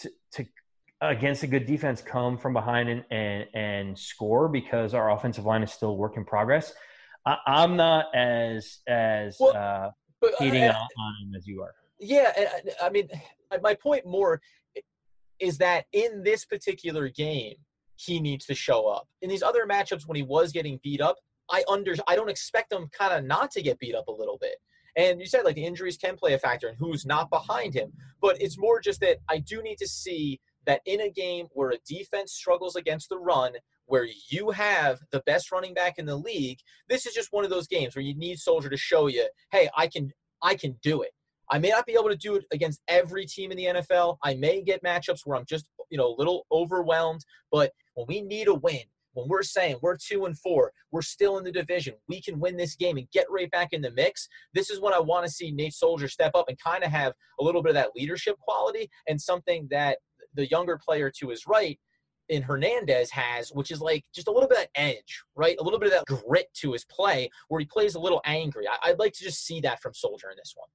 [0.00, 0.44] to, to
[1.00, 5.62] against a good defense come from behind and, and, and score because our offensive line
[5.62, 6.72] is still work in progress.
[7.26, 11.74] I, am not as as well, uh, uh, hating uh, on him as you are.
[11.98, 12.32] Yeah,
[12.82, 13.08] I mean,
[13.62, 14.40] my point more
[15.38, 17.54] is that in this particular game,
[17.96, 19.06] he needs to show up.
[19.22, 21.16] In these other matchups, when he was getting beat up,
[21.50, 24.38] I under I don't expect him kind of not to get beat up a little
[24.40, 24.56] bit.
[24.96, 27.92] And you said like the injuries can play a factor and who's not behind him,
[28.20, 31.70] but it's more just that I do need to see that in a game where
[31.70, 33.52] a defense struggles against the run,
[33.86, 37.50] where you have the best running back in the league, this is just one of
[37.50, 40.10] those games where you need Solder to show you, hey, I can
[40.42, 41.10] I can do it.
[41.50, 44.16] I may not be able to do it against every team in the NFL.
[44.22, 48.22] I may get matchups where I'm just, you know, a little overwhelmed, but when we
[48.22, 48.82] need a win,
[49.14, 52.56] when we're saying we're two and four, we're still in the division, we can win
[52.56, 54.28] this game and get right back in the mix.
[54.52, 57.12] This is when I want to see Nate Solder step up and kind of have
[57.40, 59.98] a little bit of that leadership quality and something that
[60.34, 61.78] the younger player to his right
[62.28, 65.56] in Hernandez has, which is like just a little bit of edge, right?
[65.60, 68.66] A little bit of that grit to his play where he plays a little angry.
[68.66, 70.68] I, would like to just see that from Solder in this one.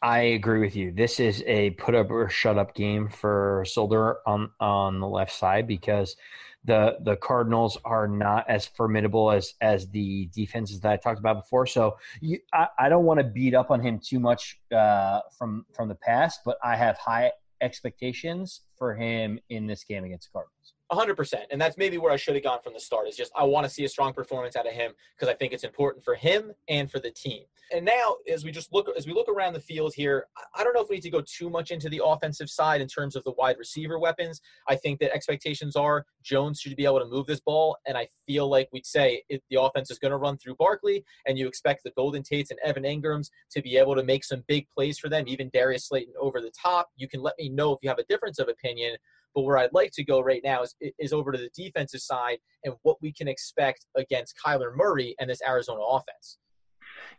[0.00, 0.92] I, agree with you.
[0.92, 5.32] This is a put up or shut up game for Solder on on the left
[5.32, 6.16] side because
[6.64, 11.42] the the Cardinals are not as formidable as as the defenses that I talked about
[11.42, 11.66] before.
[11.66, 15.66] So you, I, I don't want to beat up on him too much uh, from
[15.72, 20.74] from the past, but I have high expectations for him in this game against Cardinals.
[20.92, 23.44] 100% and that's maybe where i should have gone from the start is just i
[23.44, 26.14] want to see a strong performance out of him because i think it's important for
[26.14, 27.42] him and for the team.
[27.70, 30.74] And now as we just look as we look around the field here i don't
[30.74, 33.24] know if we need to go too much into the offensive side in terms of
[33.24, 34.40] the wide receiver weapons.
[34.66, 38.08] I think that expectations are jones should be able to move this ball and i
[38.26, 41.46] feel like we'd say if the offense is going to run through barkley and you
[41.46, 44.98] expect the golden tates and evan Engrams to be able to make some big plays
[44.98, 46.90] for them even darius slayton over the top.
[46.96, 48.96] You can let me know if you have a difference of opinion
[49.38, 52.38] but where I'd like to go right now is, is over to the defensive side
[52.64, 56.38] and what we can expect against Kyler Murray and this Arizona offense.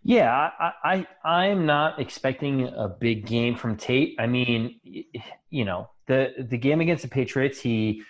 [0.03, 4.17] Yeah, I, I I'm not expecting a big game from Tate.
[4.19, 4.81] I mean,
[5.49, 8.03] you know, the the game against the Patriots, he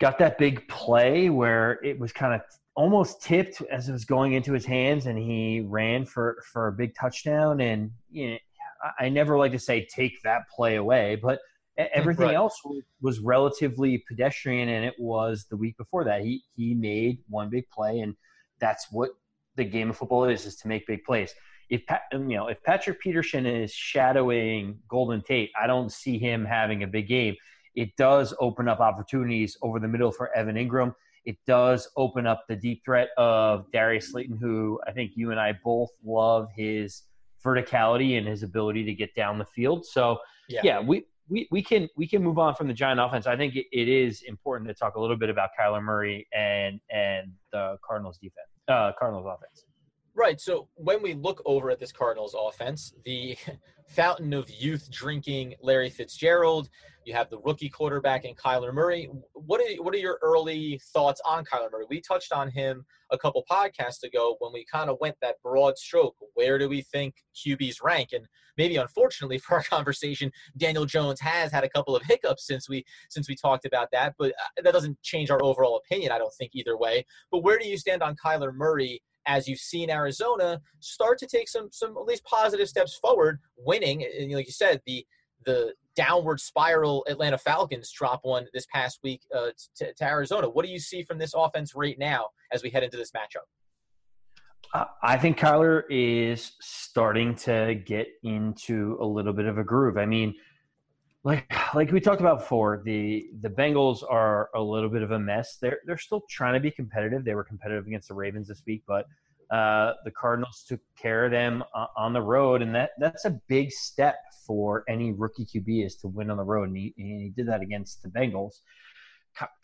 [0.00, 2.40] got that big play where it was kind of
[2.74, 6.72] almost tipped as it was going into his hands, and he ran for for a
[6.72, 7.60] big touchdown.
[7.60, 8.38] And you know,
[8.98, 11.40] I never like to say take that play away, but
[11.78, 12.34] Everything right.
[12.34, 12.60] else
[13.00, 16.22] was relatively pedestrian, and it was the week before that.
[16.22, 18.16] He he made one big play, and
[18.58, 19.10] that's what
[19.54, 21.32] the game of football is: is to make big plays.
[21.70, 26.44] If um, you know if Patrick Peterson is shadowing Golden Tate, I don't see him
[26.44, 27.36] having a big game.
[27.76, 30.94] It does open up opportunities over the middle for Evan Engram.
[31.24, 35.38] It does open up the deep threat of Darius Slayton, who I think you and
[35.38, 37.02] I both love his
[37.44, 39.86] verticality and his ability to get down the field.
[39.86, 40.18] So
[40.48, 43.26] yeah, yeah we we, we can we can move on from the Giant offense.
[43.26, 46.80] I think it, it is important to talk a little bit about Kyler Murray and
[46.90, 49.64] and the Cardinals defense, uh, Cardinals offense.
[50.18, 50.40] Right.
[50.40, 53.36] So when we look over at this Cardinals offense, the
[53.86, 56.68] fountain of youth drinking Larry Fitzgerald,
[57.04, 59.08] you have the rookie quarterback and Kyler Murray.
[59.34, 61.84] What are what are your early thoughts on Kyler Murray?
[61.88, 65.78] We touched on him a couple podcasts ago when we kind of went that broad
[65.78, 66.16] stroke.
[66.34, 68.08] Where do we think QBs rank?
[68.12, 72.68] And maybe unfortunately for our conversation, Daniel Jones has had a couple of hiccups since
[72.68, 74.14] we since we talked about that.
[74.18, 76.10] But uh, that doesn't change our overall opinion.
[76.10, 77.06] I don't think either way.
[77.30, 79.00] But where do you stand on Kyler Murray?
[79.28, 84.02] As you've seen Arizona start to take some some at least positive steps forward, winning,
[84.02, 85.06] and like you said, the
[85.44, 90.48] the downward spiral Atlanta Falcons drop one this past week uh, to, to, Arizona.
[90.48, 93.46] What do you see from this offense right now as we head into this matchup?
[95.02, 99.96] I think Kyler is starting to get into a little bit of a groove.
[99.96, 100.34] I mean,
[101.24, 105.18] like like we talked about before, the the Bengals are a little bit of a
[105.18, 105.58] mess.
[105.60, 107.24] They're they're still trying to be competitive.
[107.24, 109.06] They were competitive against the Ravens this week, but
[109.50, 113.40] uh, the Cardinals took care of them uh, on the road, and that that's a
[113.48, 114.16] big step
[114.46, 117.48] for any rookie QB is to win on the road, and he, and he did
[117.48, 118.60] that against the Bengals.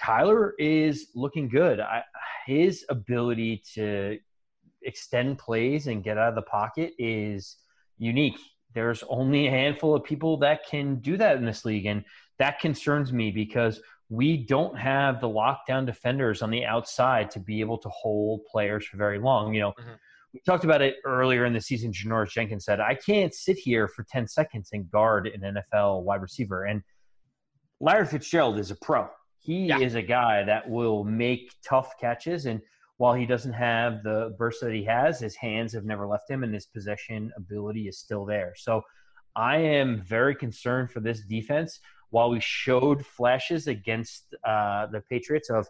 [0.01, 1.81] Kyler is looking good.
[1.81, 2.03] I,
[2.47, 4.19] his ability to
[4.83, 7.57] extend plays and get out of the pocket is
[7.99, 8.39] unique.
[8.75, 12.05] There's only a handful of people that can do that in this league, and
[12.39, 17.61] that concerns me because we don't have the lockdown defenders on the outside to be
[17.61, 19.55] able to hold players for very long.
[19.55, 19.93] You know, mm-hmm.
[20.33, 21.93] we talked about it earlier in the season.
[21.93, 26.23] Janoris Jenkins said, I can't sit here for 10 seconds and guard an NFL wide
[26.23, 26.65] receiver.
[26.65, 26.83] And
[27.81, 29.09] Larry Fitzgerald is a pro.
[29.39, 29.79] He yeah.
[29.79, 32.47] is a guy that will make tough catches.
[32.47, 32.61] And
[32.97, 36.45] while he doesn't have the burst that he has, his hands have never left him
[36.45, 38.55] and his possession ability is still there.
[38.57, 38.83] So
[39.35, 41.81] I am very concerned for this defense.
[42.11, 45.67] While we showed flashes against uh, the Patriots of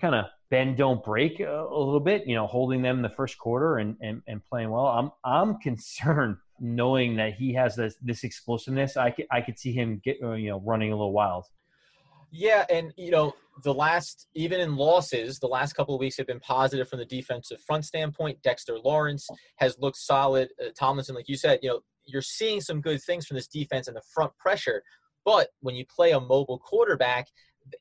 [0.00, 3.08] kind of bend don't break a, a, little bit, you know, holding them in the
[3.08, 4.86] first quarter and, and, and playing well.
[4.86, 8.96] I'm I'm concerned knowing that he has this this explosiveness.
[8.96, 11.46] I could I could see him get uh, you know running a little wild.
[12.30, 16.26] Yeah, and you know the last even in losses, the last couple of weeks have
[16.26, 18.42] been positive from the defensive front standpoint.
[18.42, 19.26] Dexter Lawrence
[19.56, 20.50] has looked solid.
[20.60, 23.86] Uh, Tomlinson, like you said, you know you're seeing some good things from this defense
[23.86, 24.82] and the front pressure.
[25.24, 27.28] But when you play a mobile quarterback,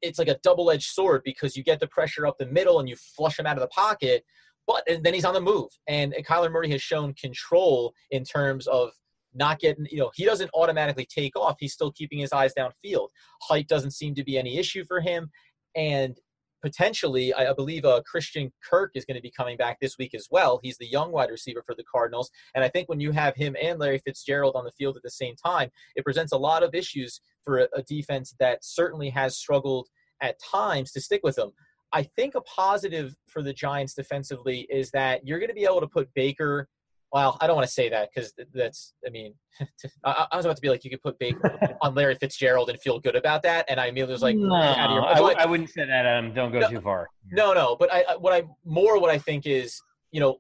[0.02, 2.98] it's like a double-edged sword because you get the pressure up the middle and you
[2.98, 4.26] flush him out of the pocket,
[4.66, 5.70] but then he's on the move.
[5.88, 8.90] And Kyler Murray has shown control in terms of
[9.38, 11.58] not getting, you know, he doesn't automatically take off.
[11.60, 13.10] He's still keeping his eyes downfield.
[13.44, 15.30] Height doesn't seem to be any issue for him.
[15.76, 16.18] And
[16.62, 20.28] potentially, I believe uh, Christian Kirk is going to be coming back this week as
[20.32, 20.60] well.
[20.64, 22.30] He's the young wide receiver for the Cardinals.
[22.56, 25.12] And I think when you have him and Larry Fitzgerald on the field at the
[25.12, 29.38] same time, it presents a lot of issues for a, a defense that certainly has
[29.38, 29.88] struggled
[30.22, 31.52] at times to stick with them.
[31.94, 35.80] I think a positive for the Giants defensively is that you're going to be able
[35.80, 36.68] to put Baker
[37.12, 39.34] well, I don't want to say that because that's, I mean,
[40.04, 42.80] I, I, was about to be like, you could put Baker on Larry Fitzgerald and
[42.80, 43.66] feel good about that.
[43.70, 46.34] And I immediately was like, no, I, wouldn't say that, Adam.
[46.34, 47.08] Don't go no, too far.
[47.32, 47.76] No, no.
[47.80, 49.82] But I, what I, more what I think is,
[50.12, 50.40] you know,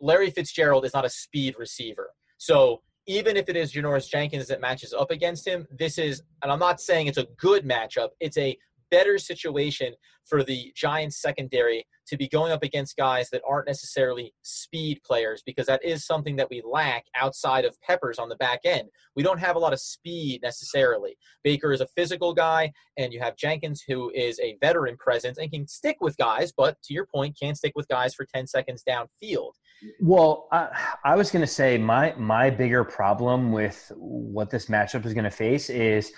[0.00, 2.10] Larry Fitzgerald is not a speed receiver.
[2.36, 6.52] So even if it is Janoris Jenkins that matches up against him, this is, and
[6.52, 8.56] I'm not saying it's a good matchup, it's a
[8.90, 9.94] better situation
[10.24, 15.42] for the Giants secondary to be going up against guys that aren't necessarily speed players
[15.44, 18.88] because that is something that we lack outside of Peppers on the back end.
[19.14, 21.16] We don't have a lot of speed necessarily.
[21.44, 25.50] Baker is a physical guy, and you have Jenkins, who is a veteran presence and
[25.50, 28.82] can stick with guys, but to your point, can't stick with guys for 10 seconds
[28.88, 29.52] downfield.
[30.00, 30.68] Well, I,
[31.04, 35.24] I was going to say my my bigger problem with what this matchup is going
[35.24, 36.12] to face is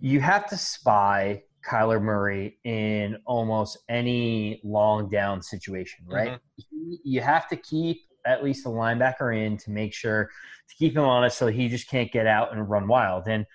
[0.00, 6.32] you have to spy Kyler Murray in almost any long down situation, right?
[6.32, 6.92] Mm-hmm.
[7.04, 10.30] You have to keep at least the linebacker in to make sure
[10.68, 13.28] to keep him honest so he just can't get out and run wild.
[13.28, 13.46] And,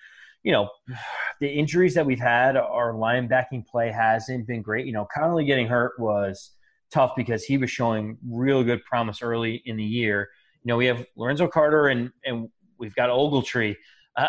[0.42, 0.70] you know,
[1.40, 4.86] the injuries that we've had, our linebacking play hasn't been great.
[4.86, 6.50] You know, Connelly getting hurt was
[6.90, 10.28] tough because he was showing real good promise early in the year.
[10.62, 12.48] You know, we have Lorenzo Carter and, and
[12.78, 13.76] we've got Ogletree.
[14.16, 14.28] Uh,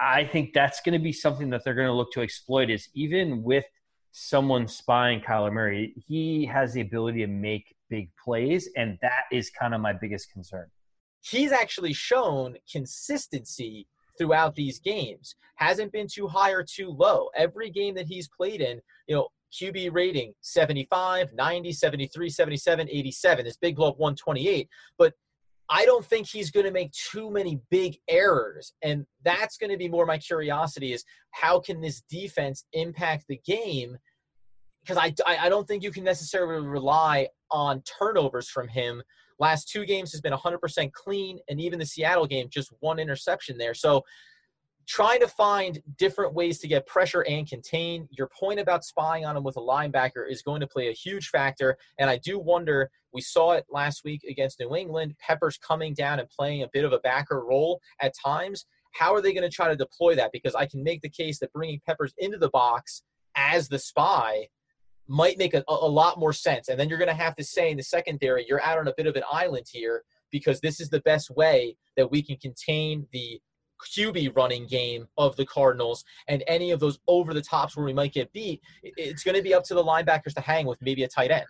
[0.00, 2.70] I think that's going to be something that they're going to look to exploit.
[2.70, 3.64] Is even with
[4.12, 9.50] someone spying Kyler Murray, he has the ability to make big plays, and that is
[9.50, 10.66] kind of my biggest concern.
[11.20, 13.86] He's actually shown consistency
[14.16, 15.36] throughout these games.
[15.56, 17.28] Hasn't been too high or too low.
[17.36, 23.44] Every game that he's played in, you know, QB rating 75, 90, 73, 77, 87.
[23.44, 24.68] This big blow up 128.
[24.98, 25.14] But
[25.70, 28.72] I don't think he's going to make too many big errors.
[28.82, 33.40] And that's going to be more my curiosity is how can this defense impact the
[33.44, 33.96] game?
[34.82, 39.02] Because I, I don't think you can necessarily rely on turnovers from him.
[39.38, 43.58] Last two games has been 100% clean, and even the Seattle game, just one interception
[43.58, 43.74] there.
[43.74, 44.02] So
[44.88, 48.08] trying to find different ways to get pressure and contain.
[48.10, 51.28] Your point about spying on him with a linebacker is going to play a huge
[51.28, 51.76] factor.
[51.98, 56.20] And I do wonder, we saw it last week against New England, Peppers coming down
[56.20, 58.64] and playing a bit of a backer role at times.
[58.92, 60.32] How are they going to try to deploy that?
[60.32, 63.02] Because I can make the case that bringing Peppers into the box
[63.36, 64.48] as the spy
[65.06, 66.68] might make a, a lot more sense.
[66.68, 68.94] And then you're going to have to say in the secondary, you're out on a
[68.96, 73.06] bit of an island here because this is the best way that we can contain
[73.12, 73.40] the
[73.78, 77.92] QB running game of the Cardinals and any of those over the tops where we
[77.92, 81.04] might get beat, it's going to be up to the linebackers to hang with maybe
[81.04, 81.46] a tight end.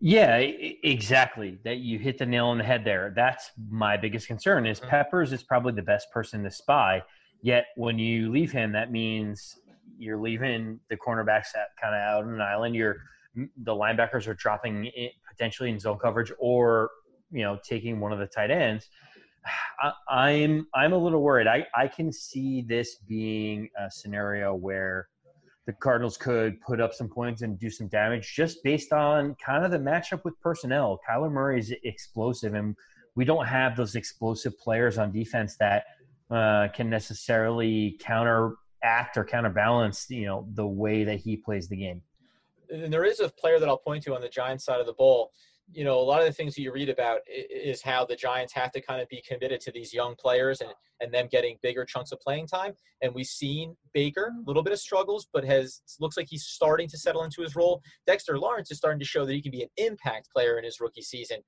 [0.00, 1.58] Yeah, exactly.
[1.64, 3.12] That you hit the nail on the head there.
[3.16, 4.90] That's my biggest concern is mm-hmm.
[4.90, 7.02] Peppers is probably the best person to spy.
[7.42, 9.58] Yet when you leave him, that means
[9.98, 11.48] you're leaving the cornerbacks
[11.80, 12.74] kind of out on an island.
[12.74, 12.96] You're
[13.34, 16.90] the linebackers are dropping in, potentially in zone coverage or
[17.30, 18.88] you know taking one of the tight ends
[20.08, 21.46] I, am I'm a little worried.
[21.46, 25.08] I, I can see this being a scenario where
[25.66, 29.64] the Cardinals could put up some points and do some damage just based on kind
[29.64, 31.00] of the matchup with personnel.
[31.08, 32.76] Kyler Murray is explosive, and
[33.14, 35.84] we don't have those explosive players on defense that
[36.30, 42.02] uh, can necessarily counteract or counterbalance, you know, the way that he plays the game.
[42.70, 44.94] And there is a player that I'll point to on the Giants side of the
[44.94, 45.32] ball
[45.72, 48.52] you know, a lot of the things that you read about is how the Giants
[48.52, 51.84] have to kind of be committed to these young players and, and them getting bigger
[51.84, 52.74] chunks of playing time.
[53.02, 56.88] And we've seen Baker, a little bit of struggles, but has looks like he's starting
[56.88, 57.82] to settle into his role.
[58.06, 60.80] Dexter Lawrence is starting to show that he can be an impact player in his
[60.80, 61.38] rookie season.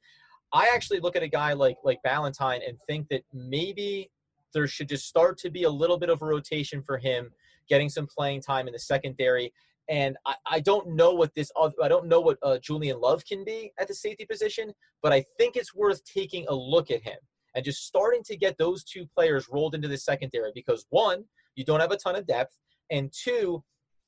[0.52, 4.10] I actually look at a guy like like Ballentine and think that maybe
[4.54, 7.30] there should just start to be a little bit of a rotation for him,
[7.68, 9.52] getting some playing time in the secondary.
[9.88, 11.50] And I, I don't know what this
[11.82, 14.72] I don't know what uh, Julian Love can be at the safety position,
[15.02, 17.18] but I think it's worth taking a look at him
[17.54, 21.24] and just starting to get those two players rolled into the secondary because one,
[21.54, 22.56] you don't have a ton of depth,
[22.90, 23.62] and two,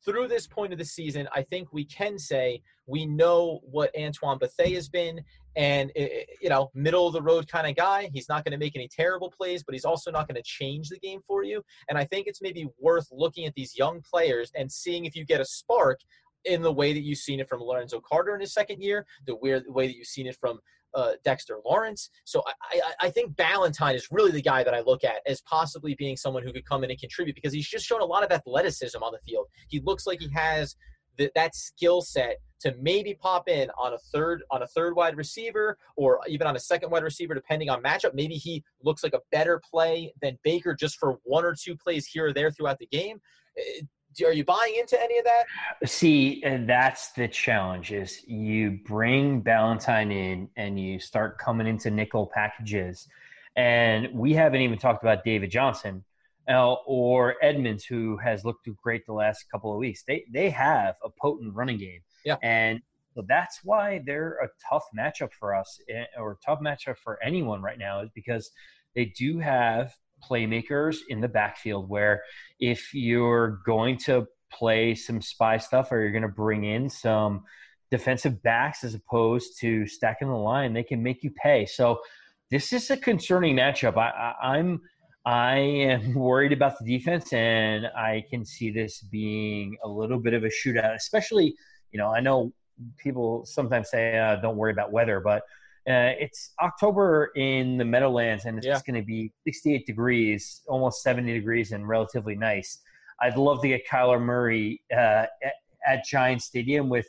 [0.04, 4.38] through this point of the season, I think we can say we know what Antoine
[4.38, 5.20] Bethea has been,
[5.56, 8.10] and eh, eh, you know, middle of the road kind of guy.
[8.12, 10.88] He's not going to make any terrible plays, but he's also not going to change
[10.88, 11.62] the game for you.
[11.88, 15.24] And I think it's maybe worth looking at these young players and seeing if you
[15.24, 16.00] get a spark
[16.44, 19.36] in the way that you've seen it from Lorenzo Carter in his second year, the
[19.36, 20.60] way that you've seen it from
[20.94, 22.10] uh, Dexter Lawrence.
[22.24, 25.40] So I, I, I, think Ballentine is really the guy that I look at as
[25.42, 28.24] possibly being someone who could come in and contribute because he's just shown a lot
[28.24, 29.46] of athleticism on the field.
[29.68, 30.76] He looks like he has
[31.18, 35.16] the, that skill set to maybe pop in on a third on a third wide
[35.16, 39.14] receiver or even on a second wide receiver depending on matchup maybe he looks like
[39.14, 42.78] a better play than baker just for one or two plays here or there throughout
[42.78, 43.20] the game
[43.58, 43.82] eh,
[44.26, 45.88] are you buying into any of that?
[45.88, 52.30] See, that's the challenge is you bring Ballentine in and you start coming into nickel
[52.32, 53.08] packages.
[53.56, 56.04] And we haven't even talked about David Johnson
[56.48, 60.04] uh, or Edmonds, who has looked great the last couple of weeks.
[60.06, 62.00] They they have a potent running game.
[62.24, 62.36] Yeah.
[62.42, 62.80] And
[63.14, 67.60] so that's why they're a tough matchup for us eh, or tough matchup for anyone
[67.62, 68.50] right now is because
[68.94, 69.92] they do have
[70.28, 72.22] playmakers in the backfield where
[72.60, 77.44] if you're going to play some spy stuff or you're going to bring in some
[77.90, 81.66] defensive backs as opposed to stacking the line, they can make you pay.
[81.66, 82.00] So
[82.50, 83.96] this is a concerning matchup.
[83.96, 84.80] I, I, I'm
[85.24, 90.32] I am worried about the defense, and I can see this being a little bit
[90.32, 90.94] of a shootout.
[90.94, 91.54] Especially,
[91.92, 92.52] you know, I know
[92.96, 95.42] people sometimes say uh, don't worry about weather, but
[95.88, 98.78] uh, it's October in the Meadowlands, and it's yeah.
[98.86, 102.80] going to be 68 degrees, almost 70 degrees, and relatively nice.
[103.22, 105.54] I'd love to get Kyler Murray uh, at,
[105.86, 107.06] at Giant Stadium with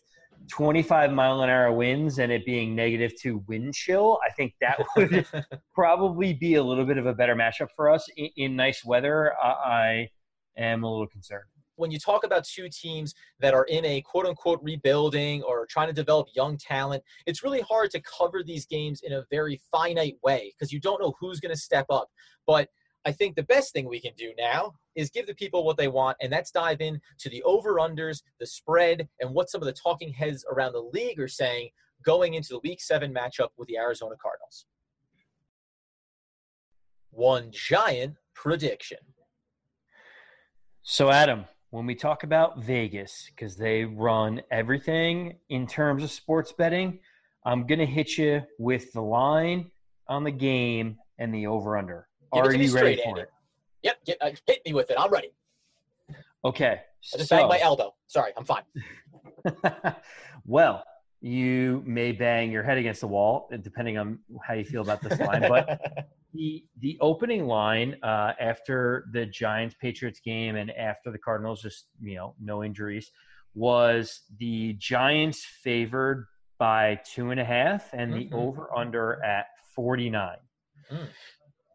[0.50, 4.18] 25 mile an hour winds and it being negative two wind chill.
[4.26, 5.28] I think that would
[5.76, 9.34] probably be a little bit of a better matchup for us in, in nice weather.
[9.44, 10.08] I
[10.58, 11.44] am a little concerned
[11.80, 15.88] when you talk about two teams that are in a quote unquote rebuilding or trying
[15.88, 20.18] to develop young talent, it's really hard to cover these games in a very finite
[20.22, 22.10] way because you don't know who's going to step up.
[22.46, 22.70] But
[23.06, 25.88] I think the best thing we can do now is give the people what they
[25.88, 29.66] want, and that's dive in to the over unders, the spread, and what some of
[29.66, 31.70] the talking heads around the league are saying
[32.04, 34.66] going into the week seven matchup with the Arizona Cardinals.
[37.12, 39.00] One giant prediction.
[40.82, 46.52] So, Adam, when we talk about Vegas, because they run everything in terms of sports
[46.52, 47.00] betting,
[47.46, 49.70] I'm going to hit you with the line
[50.08, 52.08] on the game and the over under.
[52.32, 53.22] Are you straight, ready for Andy.
[53.22, 53.30] it?
[53.84, 54.98] Yep, get, uh, hit me with it.
[55.00, 55.32] I'm ready.
[56.44, 56.82] Okay.
[57.14, 57.94] I just so, banged my elbow.
[58.08, 58.64] Sorry, I'm fine.
[60.46, 60.84] well,
[61.22, 65.20] you may bang your head against the wall, depending on how you feel about this
[65.20, 65.42] line.
[65.48, 65.80] But
[66.34, 71.88] the the opening line uh, after the Giants Patriots game and after the Cardinals, just
[72.02, 73.12] you know, no injuries,
[73.54, 76.26] was the Giants favored
[76.58, 78.30] by two and a half, and mm-hmm.
[78.30, 80.38] the over under at forty nine.
[80.92, 81.08] Mm.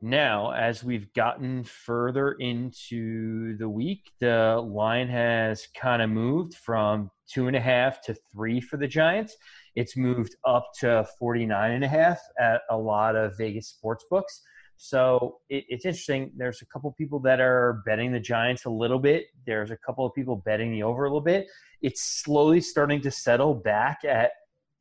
[0.04, 7.10] Now, as we've gotten further into the week, the line has kind of moved from
[7.26, 9.34] two and a half to three for the Giants.
[9.76, 14.42] It's moved up to 49 and a half at a lot of Vegas sports books.
[14.76, 16.32] So it, it's interesting.
[16.36, 19.28] There's a couple people that are betting the Giants a little bit.
[19.46, 21.46] There's a couple of people betting the over a little bit.
[21.80, 24.32] It's slowly starting to settle back at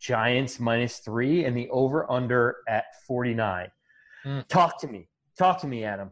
[0.02, 3.72] Giants minus three and the over under at 49.
[4.26, 4.48] Mm.
[4.50, 5.08] Talk to me.
[5.38, 6.12] Talk to me, Adam.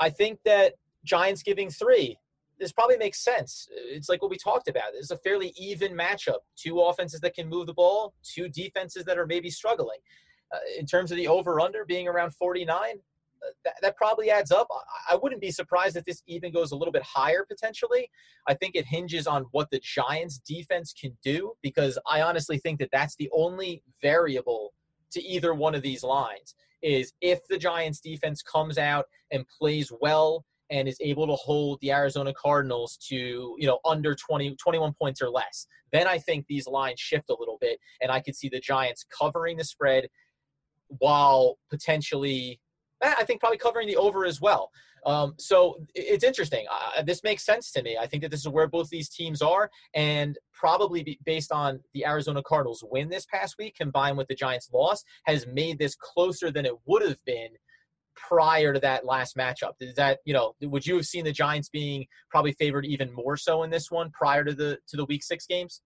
[0.00, 2.16] I think that Giants giving three,
[2.58, 3.68] this probably makes sense.
[3.72, 4.94] It's like what we talked about.
[4.94, 6.38] It's a fairly even matchup.
[6.56, 9.98] Two offenses that can move the ball, two defenses that are maybe struggling.
[10.52, 14.52] Uh, in terms of the over under being around 49, uh, that, that, probably adds
[14.52, 14.68] up.
[15.10, 18.08] I wouldn't be surprised if this even goes a little bit higher potentially.
[18.46, 22.78] I think it hinges on what the Giants defense can do because I honestly think
[22.80, 24.72] that that's the only variable
[25.12, 29.92] to either one of these lines is if the Giants defense comes out and plays
[30.00, 34.94] well and is able to hold the Arizona Cardinals to, you know, under 20, 21
[34.94, 38.34] points or less, then I think these lines shift a little bit and I could
[38.34, 40.08] see the Giants covering the spread
[40.98, 42.60] while potentially,
[43.02, 44.70] I think probably covering the over as well.
[45.04, 46.64] Um, so it's interesting.
[46.70, 47.96] Uh, this makes sense to me.
[48.00, 52.06] I think that this is where both these teams are, and probably based on the
[52.06, 56.50] Arizona Cardinals win this past week, combined with the Giants' loss, has made this closer
[56.52, 57.48] than it would have been
[58.14, 59.72] prior to that last matchup?
[59.80, 63.36] Is that you know would you have seen the Giants being probably favored even more
[63.36, 65.80] so in this one prior to the to the Week Six games?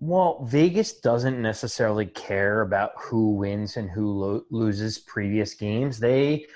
[0.00, 5.98] Well, Vegas doesn't necessarily care about who wins and who lo- loses previous games.
[5.98, 6.46] They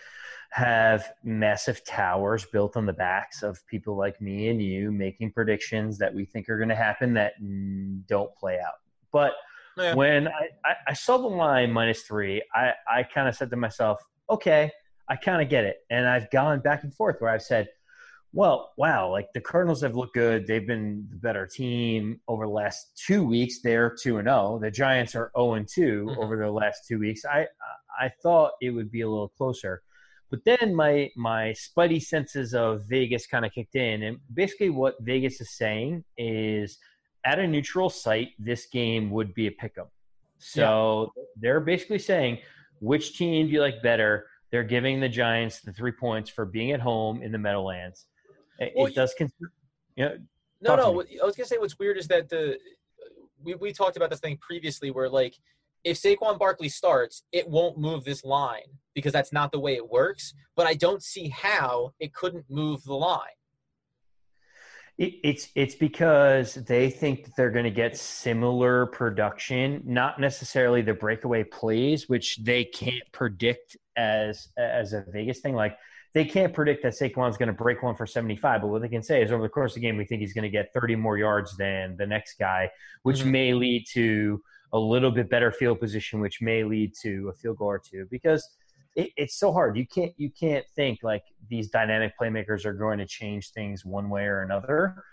[0.51, 5.99] have massive towers built on the backs of people like me and you making predictions
[5.99, 7.33] that we think are going to happen that
[8.07, 8.75] don't play out.
[9.13, 9.33] But
[9.79, 9.95] yeah.
[9.95, 13.57] when I, I, I, saw the line minus three, I, I kind of said to
[13.57, 14.71] myself, okay,
[15.09, 15.79] I kind of get it.
[15.91, 17.69] And I've gone back and forth where I've said,
[18.35, 20.47] well, wow, like the Cardinals have looked good.
[20.47, 23.61] They've been the better team over the last two weeks.
[23.61, 24.59] They're 2 and 0.
[24.63, 26.21] The Giants are 0 and 2 mm-hmm.
[26.21, 27.25] over the last two weeks.
[27.27, 27.47] I
[28.01, 29.83] I thought it would be a little closer.
[30.31, 34.95] But then my my spidey senses of Vegas kind of kicked in and basically what
[35.01, 36.79] Vegas is saying is
[37.27, 39.89] at a neutral site this game would be a pick 'em.
[40.39, 41.23] So yeah.
[41.37, 42.39] they're basically saying
[42.81, 44.27] which team do you like better?
[44.51, 48.07] They're giving the Giants the 3 points for being at home in the Meadowlands
[48.63, 49.53] it, well, it does consider.
[49.97, 50.17] You know,
[50.61, 51.03] no, no.
[51.03, 52.59] I was gonna say what's weird is that the
[53.43, 55.35] we we talked about this thing previously where like
[55.85, 59.91] if Saquon Barkley starts, it won't move this line because that's not the way it
[59.91, 60.35] works.
[60.55, 63.21] But I don't see how it couldn't move the line.
[64.99, 70.83] It, it's it's because they think that they're going to get similar production, not necessarily
[70.83, 75.55] the breakaway plays, which they can't predict as as a Vegas thing.
[75.55, 75.77] Like
[76.15, 79.03] they can't predict that Saquon's going to break one for 75, but what they can
[79.03, 80.97] say is over the course of the game, we think he's going to get 30
[80.97, 82.71] more yards than the next guy,
[83.03, 83.31] which mm-hmm.
[83.31, 84.43] may lead to
[84.75, 88.07] a little bit better field position, which may lead to a field goal or two
[88.11, 88.57] because
[88.95, 89.77] it, it's so hard.
[89.77, 94.11] You can't you can't think like these dynamic playmakers are going to change things one
[94.11, 95.05] way or another.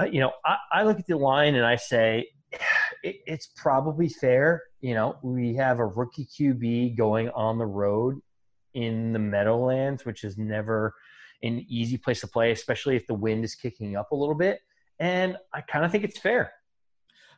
[0.00, 2.28] Uh, you know, I, I, look at the line and I say
[3.02, 4.62] it, it's probably fair.
[4.80, 8.20] You know, we have a rookie QB going on the road
[8.74, 10.94] in the Meadowlands, which is never
[11.42, 14.60] an easy place to play, especially if the wind is kicking up a little bit.
[14.98, 16.52] And I kind of think it's fair.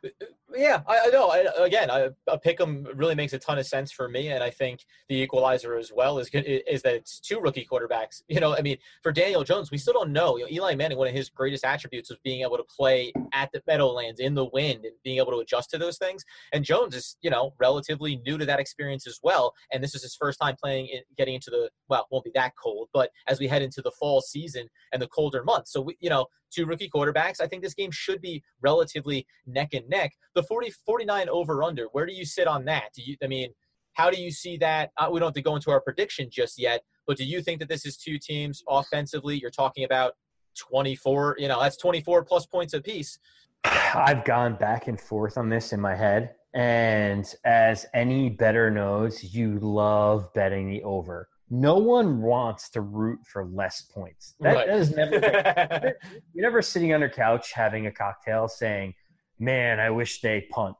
[0.03, 1.29] Uh, uh, Yeah, I, I know.
[1.29, 4.51] I, again, I, a pick'em really makes a ton of sense for me, and I
[4.51, 8.21] think the equalizer as well is is that it's two rookie quarterbacks.
[8.27, 10.37] You know, I mean, for Daniel Jones, we still don't know.
[10.37, 13.49] You know, Eli Manning, one of his greatest attributes was being able to play at
[13.53, 16.23] the Meadowlands in the wind and being able to adjust to those things.
[16.53, 19.53] And Jones is, you know, relatively new to that experience as well.
[19.73, 22.89] And this is his first time playing, getting into the well, won't be that cold,
[22.93, 26.09] but as we head into the fall season and the colder months, so we, you
[26.09, 27.41] know, two rookie quarterbacks.
[27.41, 30.13] I think this game should be relatively neck and neck.
[30.35, 32.89] The 40, 49 over under, where do you sit on that?
[32.93, 33.51] Do you, I mean,
[33.93, 34.91] how do you see that?
[34.97, 37.59] Uh, we don't have to go into our prediction just yet, but do you think
[37.59, 39.37] that this is two teams offensively?
[39.37, 40.13] You're talking about
[40.57, 43.17] 24, you know, that's 24 plus points apiece.
[43.63, 46.35] I've gone back and forth on this in my head.
[46.53, 53.19] And as any better knows, you love betting the over no one wants to root
[53.25, 54.35] for less points.
[54.39, 54.67] That, right.
[54.67, 55.93] that is never.
[56.33, 58.93] you're never sitting on your couch having a cocktail saying,
[59.39, 60.75] "Man, I wish they punt."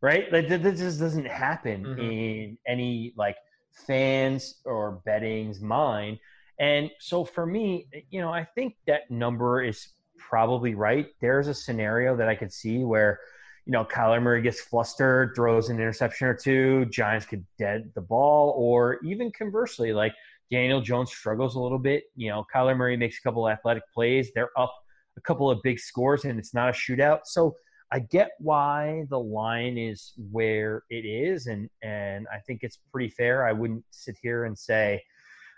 [0.00, 0.32] Right?
[0.32, 2.00] Like that just doesn't happen mm-hmm.
[2.00, 3.36] in any like
[3.72, 6.18] fans or betting's mind.
[6.58, 9.88] And so for me, you know, I think that number is
[10.18, 11.06] probably right.
[11.20, 13.20] There's a scenario that I could see where
[13.66, 18.00] you know, Kyler Murray gets flustered, throws an interception or two, Giants could dead the
[18.00, 20.14] ball, or even conversely, like
[20.50, 22.04] Daniel Jones struggles a little bit.
[22.16, 24.74] You know, Kyler Murray makes a couple athletic plays, they're up
[25.16, 27.20] a couple of big scores, and it's not a shootout.
[27.24, 27.54] So
[27.92, 33.10] I get why the line is where it is, and and I think it's pretty
[33.10, 33.46] fair.
[33.46, 35.02] I wouldn't sit here and say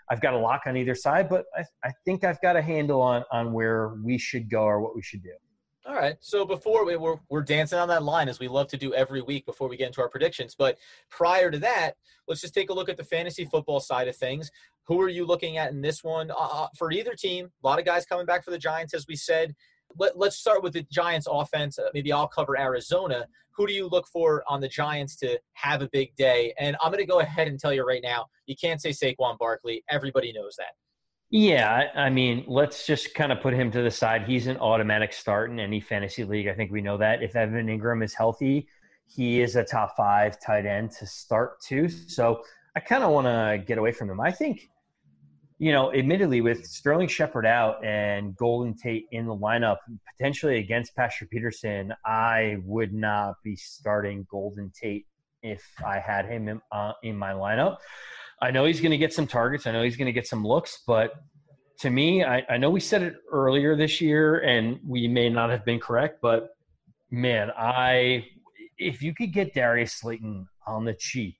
[0.09, 3.01] I've got a lock on either side, but I, I think I've got a handle
[3.01, 5.31] on on where we should go or what we should do.
[5.87, 6.17] All right.
[6.19, 9.21] So before we, we're we're dancing on that line as we love to do every
[9.21, 10.55] week before we get into our predictions.
[10.57, 10.77] But
[11.09, 11.93] prior to that,
[12.27, 14.51] let's just take a look at the fantasy football side of things.
[14.87, 17.49] Who are you looking at in this one uh, uh for either team?
[17.63, 19.55] A lot of guys coming back for the Giants, as we said.
[19.97, 21.79] Let, let's start with the Giants offense.
[21.79, 23.25] Uh, maybe I'll cover Arizona.
[23.55, 26.53] Who do you look for on the Giants to have a big day?
[26.59, 29.37] And I'm going to go ahead and tell you right now, you can't say Saquon
[29.37, 29.83] Barkley.
[29.89, 30.73] Everybody knows that.
[31.29, 34.23] Yeah, I mean, let's just kind of put him to the side.
[34.23, 36.47] He's an automatic start in any fantasy league.
[36.47, 37.23] I think we know that.
[37.23, 38.67] If Evan Engram is healthy,
[39.07, 41.89] he is a top five tight end to start too.
[41.89, 42.43] So
[42.75, 44.19] I kind of want to get away from him.
[44.19, 44.69] I think,
[45.57, 49.77] you know, admittedly, with Sterling Shepard out and Golden Tate in the lineup,
[50.17, 55.05] potentially against Patrick Peterson, I would not be starting Golden Tate
[55.41, 57.77] if I had him in, uh, in my lineup.
[58.41, 59.65] I know he's going to get some targets.
[59.65, 61.13] I know he's going to get some looks, but
[61.79, 65.49] to me, I, I know we said it earlier this year, and we may not
[65.49, 66.49] have been correct, but
[67.11, 68.25] man, I
[68.77, 71.35] if you could get Darius Slayton on the cheap,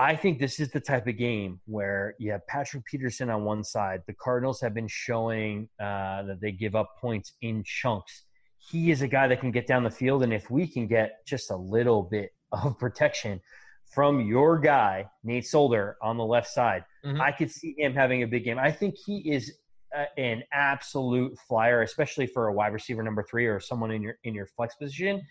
[0.00, 3.64] I think this is the type of game where you have Patrick Peterson on one
[3.64, 4.02] side.
[4.06, 8.22] The Cardinals have been showing uh, that they give up points in chunks.
[8.58, 11.26] He is a guy that can get down the field, and if we can get
[11.26, 13.40] just a little bit of protection
[13.92, 17.20] from your guy Nate Solder on the left side, mm-hmm.
[17.20, 18.58] I could see him having a big game.
[18.58, 19.52] I think he is
[19.96, 24.18] uh, an absolute flyer, especially for a wide receiver number three or someone in your
[24.22, 25.22] in your flex position.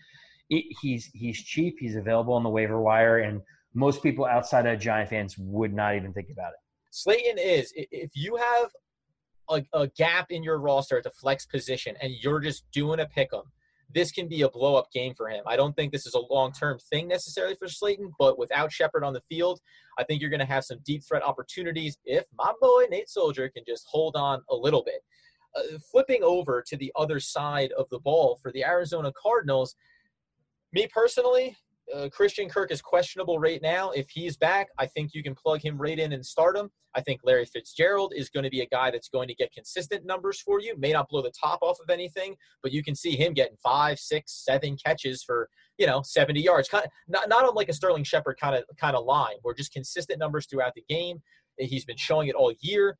[0.50, 1.76] It, he's he's cheap.
[1.78, 3.40] He's available on the waiver wire, and
[3.74, 6.58] most people outside of Giant fans would not even think about it.
[6.90, 8.70] Slayton is if you have
[9.50, 13.06] a, a gap in your roster at the flex position and you're just doing a
[13.06, 13.42] pick 'em,
[13.94, 15.42] this can be a blow up game for him.
[15.46, 19.04] I don't think this is a long term thing necessarily for Slayton, but without Shepard
[19.04, 19.60] on the field,
[19.98, 23.48] I think you're going to have some deep threat opportunities if my boy Nate Solder
[23.48, 25.02] can just hold on a little bit.
[25.56, 29.74] Uh, flipping over to the other side of the ball for the Arizona Cardinals,
[30.72, 31.56] me personally,
[31.94, 33.90] uh, Christian Kirk is questionable right now.
[33.90, 36.70] If he's back, I think you can plug him right in and start him.
[36.94, 40.04] I think Larry Fitzgerald is going to be a guy that's going to get consistent
[40.04, 40.76] numbers for you.
[40.78, 43.98] May not blow the top off of anything, but you can see him getting five,
[43.98, 46.68] six, seven catches for you know 70 yards.
[46.68, 49.36] Kind of not not on like a Sterling Shepard kind of kind of line.
[49.42, 51.20] Where just consistent numbers throughout the game.
[51.58, 52.96] He's been showing it all year.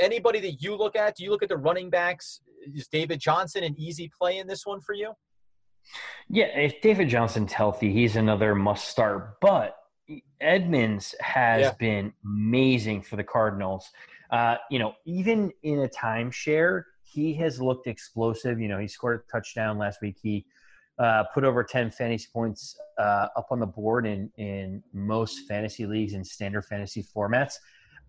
[0.00, 2.40] Anybody that you look at, do you look at the running backs?
[2.74, 5.12] Is David Johnson an easy play in this one for you?
[6.28, 9.40] Yeah, if David Johnson's healthy, he's another must start.
[9.40, 9.76] But
[10.40, 11.72] Edmonds has yeah.
[11.78, 13.90] been amazing for the Cardinals.
[14.30, 18.58] Uh, you know, even in a timeshare, he has looked explosive.
[18.58, 20.16] You know, he scored a touchdown last week.
[20.20, 20.46] He
[20.98, 25.86] uh, put over 10 fantasy points uh, up on the board in, in most fantasy
[25.86, 27.54] leagues and standard fantasy formats.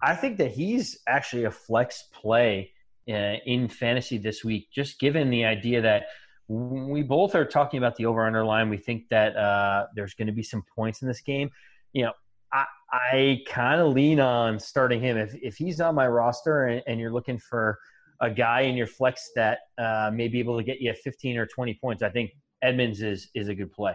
[0.01, 2.71] I think that he's actually a flex play
[3.09, 6.05] uh, in fantasy this week, just given the idea that–
[6.47, 8.69] we both are talking about the over under line.
[8.69, 11.49] We think that uh, there's going to be some points in this game.
[11.93, 12.11] You know,
[12.53, 15.17] I, I kind of lean on starting him.
[15.17, 17.79] If, if he's on my roster and, and you're looking for
[18.21, 21.47] a guy in your flex that uh, may be able to get you 15 or
[21.47, 22.31] 20 points, I think
[22.61, 23.93] Edmonds is, is a good play.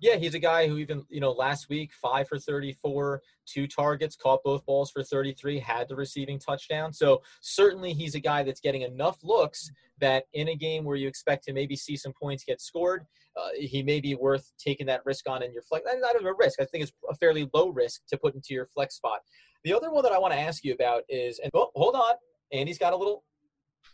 [0.00, 4.16] Yeah, he's a guy who even, you know, last week, five for 34, two targets,
[4.16, 6.92] caught both balls for 33, had the receiving touchdown.
[6.92, 9.70] So certainly he's a guy that's getting enough looks
[10.00, 13.04] that in a game where you expect to maybe see some points get scored,
[13.36, 15.84] uh, he may be worth taking that risk on in your flex.
[15.86, 16.60] Not a risk.
[16.60, 19.20] I think it's a fairly low risk to put into your flex spot.
[19.64, 22.14] The other one that I want to ask you about is, and oh, hold on,
[22.52, 23.24] Andy's got a little.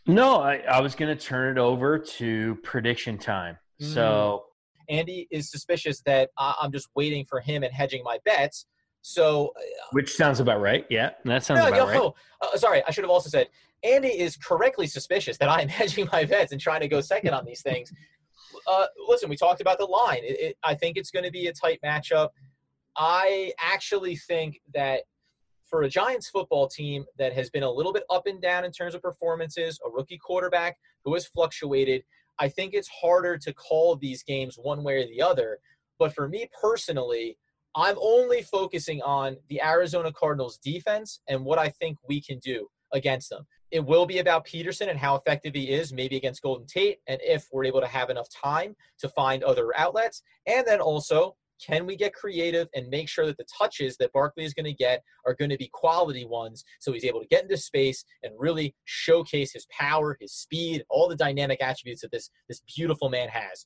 [0.05, 3.57] No, I, I was going to turn it over to prediction time.
[3.79, 4.45] So
[4.89, 8.65] Andy is suspicious that I'm just waiting for him and hedging my bets.
[9.01, 9.61] So, uh,
[9.91, 10.85] which sounds about right.
[10.89, 12.03] Yeah, that sounds no, about no,
[12.41, 12.53] right.
[12.53, 13.47] Uh, sorry, I should have also said
[13.83, 17.45] Andy is correctly suspicious that I'm hedging my bets and trying to go second on
[17.45, 17.91] these things.
[18.65, 20.19] Uh, listen, we talked about the line.
[20.23, 22.29] It, it, I think it's going to be a tight matchup.
[22.97, 25.03] I actually think that
[25.69, 28.71] for a Giants football team that has been a little bit up and down in
[28.71, 32.03] terms of performances, a rookie quarterback who has fluctuated,
[32.39, 35.59] I think it's harder to call these games one way or the other.
[35.99, 37.37] But for me personally,
[37.75, 42.67] I'm only focusing on the Arizona Cardinals defense and what I think we can do
[42.93, 43.45] against them.
[43.71, 47.19] It will be about Peterson and how effective he is, maybe against Golden Tate, and
[47.21, 50.23] if we're able to have enough time to find other outlets.
[50.45, 51.35] And then also,
[51.65, 54.73] can we get creative and make sure that the touches that Barkley is going to
[54.73, 58.33] get are going to be quality ones so he's able to get into space and
[58.37, 63.29] really showcase his power, his speed, all the dynamic attributes that this this beautiful man
[63.29, 63.65] has.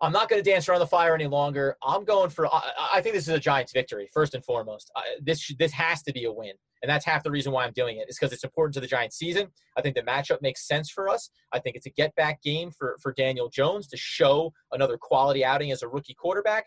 [0.00, 1.76] I'm not going to dance around the fire any longer.
[1.82, 2.46] I'm going for.
[2.52, 4.90] I, I think this is a Giants victory first and foremost.
[5.22, 7.96] This this has to be a win, and that's half the reason why I'm doing
[7.98, 8.08] it.
[8.08, 9.46] Is because it's important to the Giants season.
[9.78, 11.30] I think the matchup makes sense for us.
[11.52, 15.44] I think it's a get back game for for Daniel Jones to show another quality
[15.44, 16.66] outing as a rookie quarterback.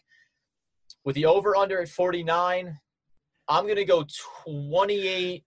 [1.07, 2.77] With the over under at 49,
[3.47, 4.05] I'm going to go
[4.45, 5.41] 28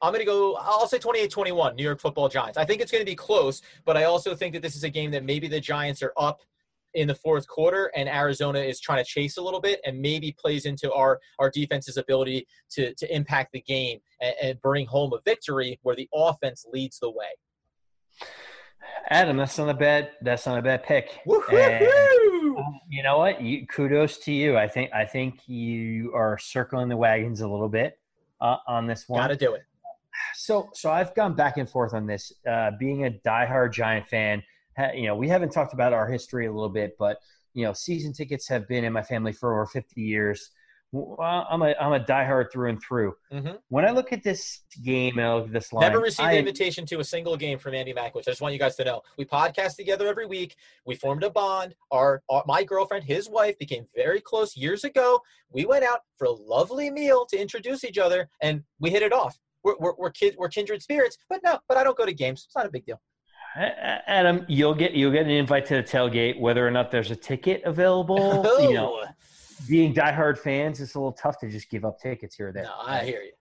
[0.00, 2.56] I'm going to go, I'll say 28 21, New York football Giants.
[2.56, 4.88] I think it's going to be close, but I also think that this is a
[4.88, 6.40] game that maybe the Giants are up
[6.94, 10.34] in the fourth quarter and Arizona is trying to chase a little bit and maybe
[10.38, 15.12] plays into our, our defense's ability to, to impact the game and, and bring home
[15.12, 17.36] a victory where the offense leads the way.
[19.10, 20.12] Adam, that's not a bad.
[20.22, 21.20] That's not a bad pick.
[21.26, 22.37] Um,
[22.88, 23.42] you know what?
[23.42, 24.56] You, kudos to you.
[24.56, 24.92] I think.
[24.92, 27.98] I think you are circling the wagons a little bit
[28.40, 29.20] uh, on this one.
[29.20, 29.62] Got to do it
[30.34, 32.32] so so I've gone back and forth on this.
[32.48, 34.42] Uh, being a diehard Giant fan,
[34.94, 37.18] you know, we haven't talked about our history a little bit, but
[37.54, 40.50] you know, season tickets have been in my family for over 50 years.
[40.90, 43.14] Well, I'm a I'm a diehard through and through.
[43.30, 43.56] Mm-hmm.
[43.68, 46.32] When I look at this game and I look at this line, Never received I,
[46.32, 48.22] the invitation to a single game from Andy Mackowicz.
[48.26, 49.02] I just want you guys to know.
[49.18, 50.56] We podcast together every week.
[50.86, 51.74] We formed a bond.
[51.90, 55.20] Our, our my girlfriend, his wife, became very close years ago.
[55.50, 59.12] We went out for a lovely meal to introduce each other, and we hit it
[59.12, 59.38] off.
[59.64, 61.18] We're we're, we're, kid, we're kindred spirits.
[61.28, 62.44] But no, but I don't go to games.
[62.46, 63.00] It's not a big deal.
[63.56, 67.16] Adam, you'll get you'll get an invite to the tailgate, whether or not there's a
[67.16, 68.44] ticket available.
[68.60, 69.04] You know,
[69.66, 72.64] being diehard fans, it's a little tough to just give up tickets here or there.
[72.64, 73.32] No, I hear you.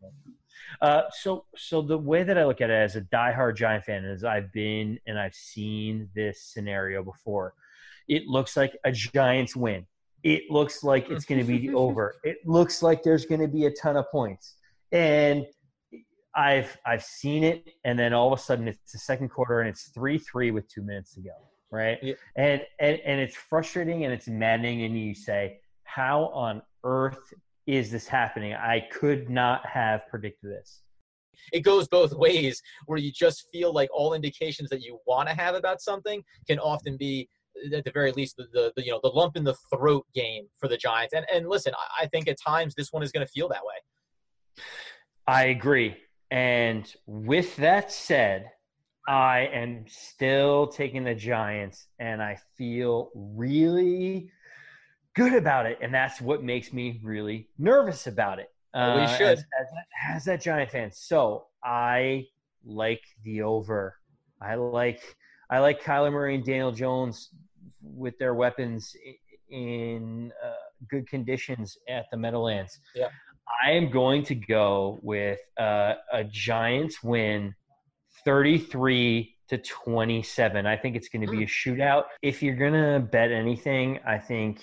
[0.82, 4.06] Uh, so, so the way that I look at it as a diehard Giant fan
[4.06, 7.54] is I've been and I've seen this scenario before.
[8.08, 9.86] It looks like a Giants win.
[10.24, 12.16] It looks like it's going to be over.
[12.24, 14.56] It looks like there's going to be a ton of points,
[14.92, 15.46] and
[16.36, 19.70] I've I've seen it, and then all of a sudden it's the second quarter and
[19.70, 21.32] it's three three with two minutes to go,
[21.72, 21.98] right?
[22.02, 22.14] Yeah.
[22.36, 25.60] And and and it's frustrating and it's maddening, and you say,
[25.98, 27.34] how on earth
[27.66, 28.54] is this happening?
[28.54, 30.84] I could not have predicted this.
[31.52, 35.34] It goes both ways, where you just feel like all indications that you want to
[35.34, 37.28] have about something can often be
[37.74, 40.46] at the very least the, the, the, you know the lump in the throat game
[40.60, 41.16] for the Giants.
[41.16, 43.64] And and listen, I, I think at times this one is going to feel that
[43.64, 44.64] way.
[45.26, 45.98] I agree.
[46.30, 48.52] And with that said,
[49.08, 54.30] I am still taking the Giants, and I feel really
[55.18, 55.80] good about it.
[55.82, 58.52] And that's what makes me really nervous about it.
[58.74, 59.28] We uh, should.
[59.28, 59.68] As, as,
[60.10, 60.92] as that Giant fan.
[60.94, 62.28] So I
[62.64, 63.96] like the over.
[64.40, 65.02] I like
[65.50, 67.32] I like Kyler Murray and Daniel Jones
[67.82, 68.96] with their weapons
[69.50, 70.52] in uh,
[70.90, 72.80] good conditions at the Meadowlands.
[72.94, 73.08] Yeah.
[73.66, 77.56] I am going to go with uh, a Giants win
[78.26, 80.66] 33 to 27.
[80.66, 82.04] I think it's going to be a shootout.
[82.22, 84.62] If you're going to bet anything, I think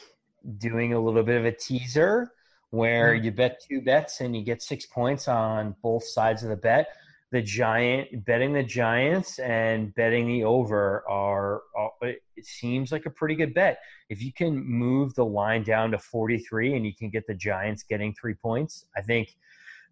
[0.58, 2.32] doing a little bit of a teaser
[2.70, 3.24] where mm-hmm.
[3.24, 6.88] you bet two bets and you get six points on both sides of the bet.
[7.30, 13.10] The giant betting the Giants and betting the over are, are it seems like a
[13.10, 13.78] pretty good bet.
[14.08, 17.82] If you can move the line down to 43 and you can get the Giants
[17.82, 19.34] getting three points, I think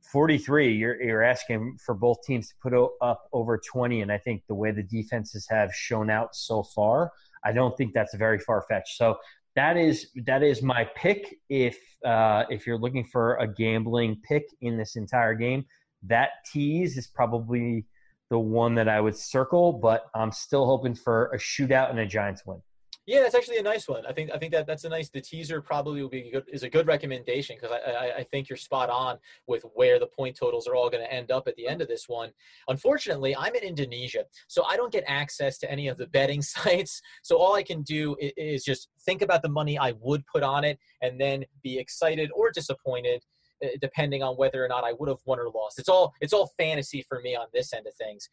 [0.02, 4.42] 43 you're you're asking for both teams to put up over 20 and I think
[4.48, 7.12] the way the defenses have shown out so far,
[7.44, 8.96] I don't think that's very far fetched.
[8.96, 9.18] So
[9.56, 11.38] that is that is my pick.
[11.48, 15.64] If uh, if you're looking for a gambling pick in this entire game,
[16.04, 17.84] that tease is probably
[18.30, 19.72] the one that I would circle.
[19.72, 22.62] But I'm still hoping for a shootout and a Giants win.
[23.04, 24.06] Yeah, that's actually a nice one.
[24.06, 25.08] I think I think that that's a nice.
[25.10, 28.48] The teaser probably will be good, is a good recommendation because I, I, I think
[28.48, 29.18] you're spot on
[29.48, 31.88] with where the point totals are all going to end up at the end of
[31.88, 32.30] this one.
[32.68, 37.02] Unfortunately, I'm in Indonesia, so I don't get access to any of the betting sites.
[37.22, 40.44] So all I can do is, is just think about the money I would put
[40.44, 43.24] on it, and then be excited or disappointed
[43.62, 45.78] uh, depending on whether or not I would have won or lost.
[45.78, 48.28] It's all it's all fantasy for me on this end of things.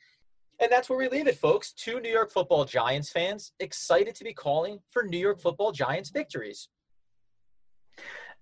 [0.61, 1.71] And that's where we leave it, folks.
[1.71, 6.09] Two New York football Giants fans excited to be calling for New York football Giants
[6.09, 6.67] victories.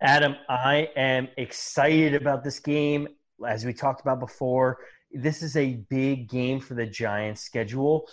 [0.02, 3.08] Adam, I am excited about this game.
[3.48, 4.80] As we talked about before,
[5.12, 8.08] this is a big game for the Giants schedule.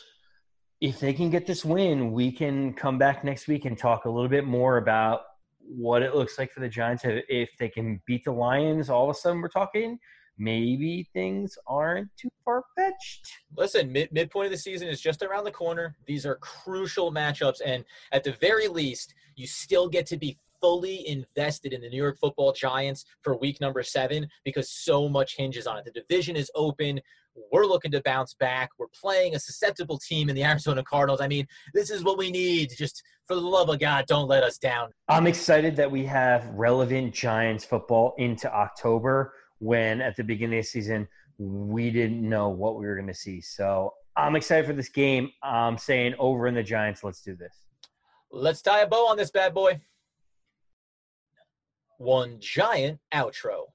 [0.82, 4.10] If they can get this win, we can come back next week and talk a
[4.10, 5.22] little bit more about
[5.60, 7.04] what it looks like for the Giants.
[7.06, 9.98] If they can beat the Lions, all of a sudden we're talking
[10.38, 13.30] maybe things aren't too far fetched.
[13.56, 15.96] Listen, mid- midpoint of the season is just around the corner.
[16.06, 21.06] These are crucial matchups, and at the very least, you still get to be fully
[21.06, 25.66] invested in the New York Football Giants for week number seven because so much hinges
[25.66, 25.84] on it.
[25.84, 27.00] The division is open.
[27.52, 28.70] We're looking to bounce back.
[28.78, 31.20] We're playing a susceptible team in the Arizona Cardinals.
[31.20, 32.72] I mean, this is what we need.
[32.78, 34.90] Just for the love of God, don't let us down.
[35.08, 40.64] I'm excited that we have relevant Giants football into October when at the beginning of
[40.64, 41.08] the season
[41.38, 43.40] we didn't know what we were going to see.
[43.40, 45.30] So I'm excited for this game.
[45.42, 47.02] I'm saying over in the Giants.
[47.02, 47.54] Let's do this.
[48.30, 49.80] Let's tie a bow on this bad boy.
[51.98, 53.66] One giant outro.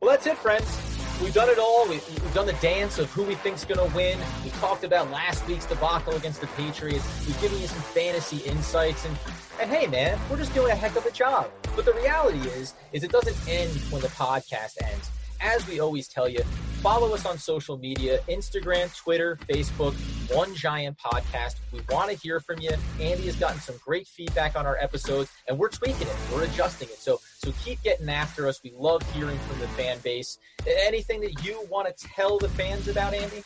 [0.00, 0.91] Well, that's it, friends.
[1.22, 1.88] We've done it all.
[1.88, 4.18] We've, we've done the dance of who we think's going to win.
[4.42, 7.06] We talked about last week's debacle against the Patriots.
[7.24, 9.16] We've given you some fantasy insights, and
[9.60, 11.48] and hey, man, we're just doing a heck of a job.
[11.76, 15.10] But the reality is, is it doesn't end when the podcast ends.
[15.40, 16.40] As we always tell you,
[16.82, 19.94] follow us on social media Instagram, Twitter, Facebook,
[20.34, 21.54] One Giant Podcast.
[21.72, 22.70] We want to hear from you.
[23.00, 26.88] Andy has gotten some great feedback on our episodes, and we're tweaking it, we're adjusting
[26.88, 26.98] it.
[26.98, 28.60] So, so keep getting after us.
[28.64, 30.38] We love hearing from the fan base.
[30.66, 33.44] Anything that you want to tell the fans about, Andy?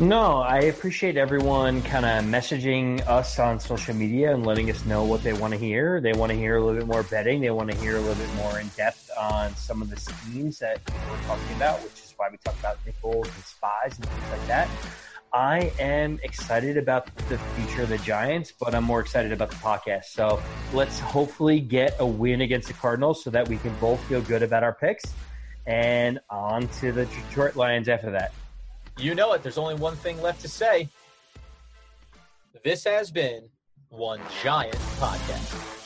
[0.00, 5.04] No, I appreciate everyone kind of messaging us on social media and letting us know
[5.04, 6.00] what they want to hear.
[6.00, 7.40] They want to hear a little bit more betting.
[7.40, 10.58] They want to hear a little bit more in depth on some of the schemes
[10.58, 14.46] that we're talking about, which why we talk about nickels and spies and things like
[14.46, 14.68] that.
[15.32, 19.56] I am excited about the future of the Giants, but I'm more excited about the
[19.56, 20.04] podcast.
[20.04, 20.40] So
[20.72, 24.42] let's hopefully get a win against the Cardinals so that we can both feel good
[24.42, 25.04] about our picks.
[25.66, 28.32] And on to the Detroit Lions after that.
[28.98, 29.42] You know it.
[29.42, 30.88] There's only one thing left to say.
[32.64, 33.48] This has been
[33.90, 35.85] one giant podcast.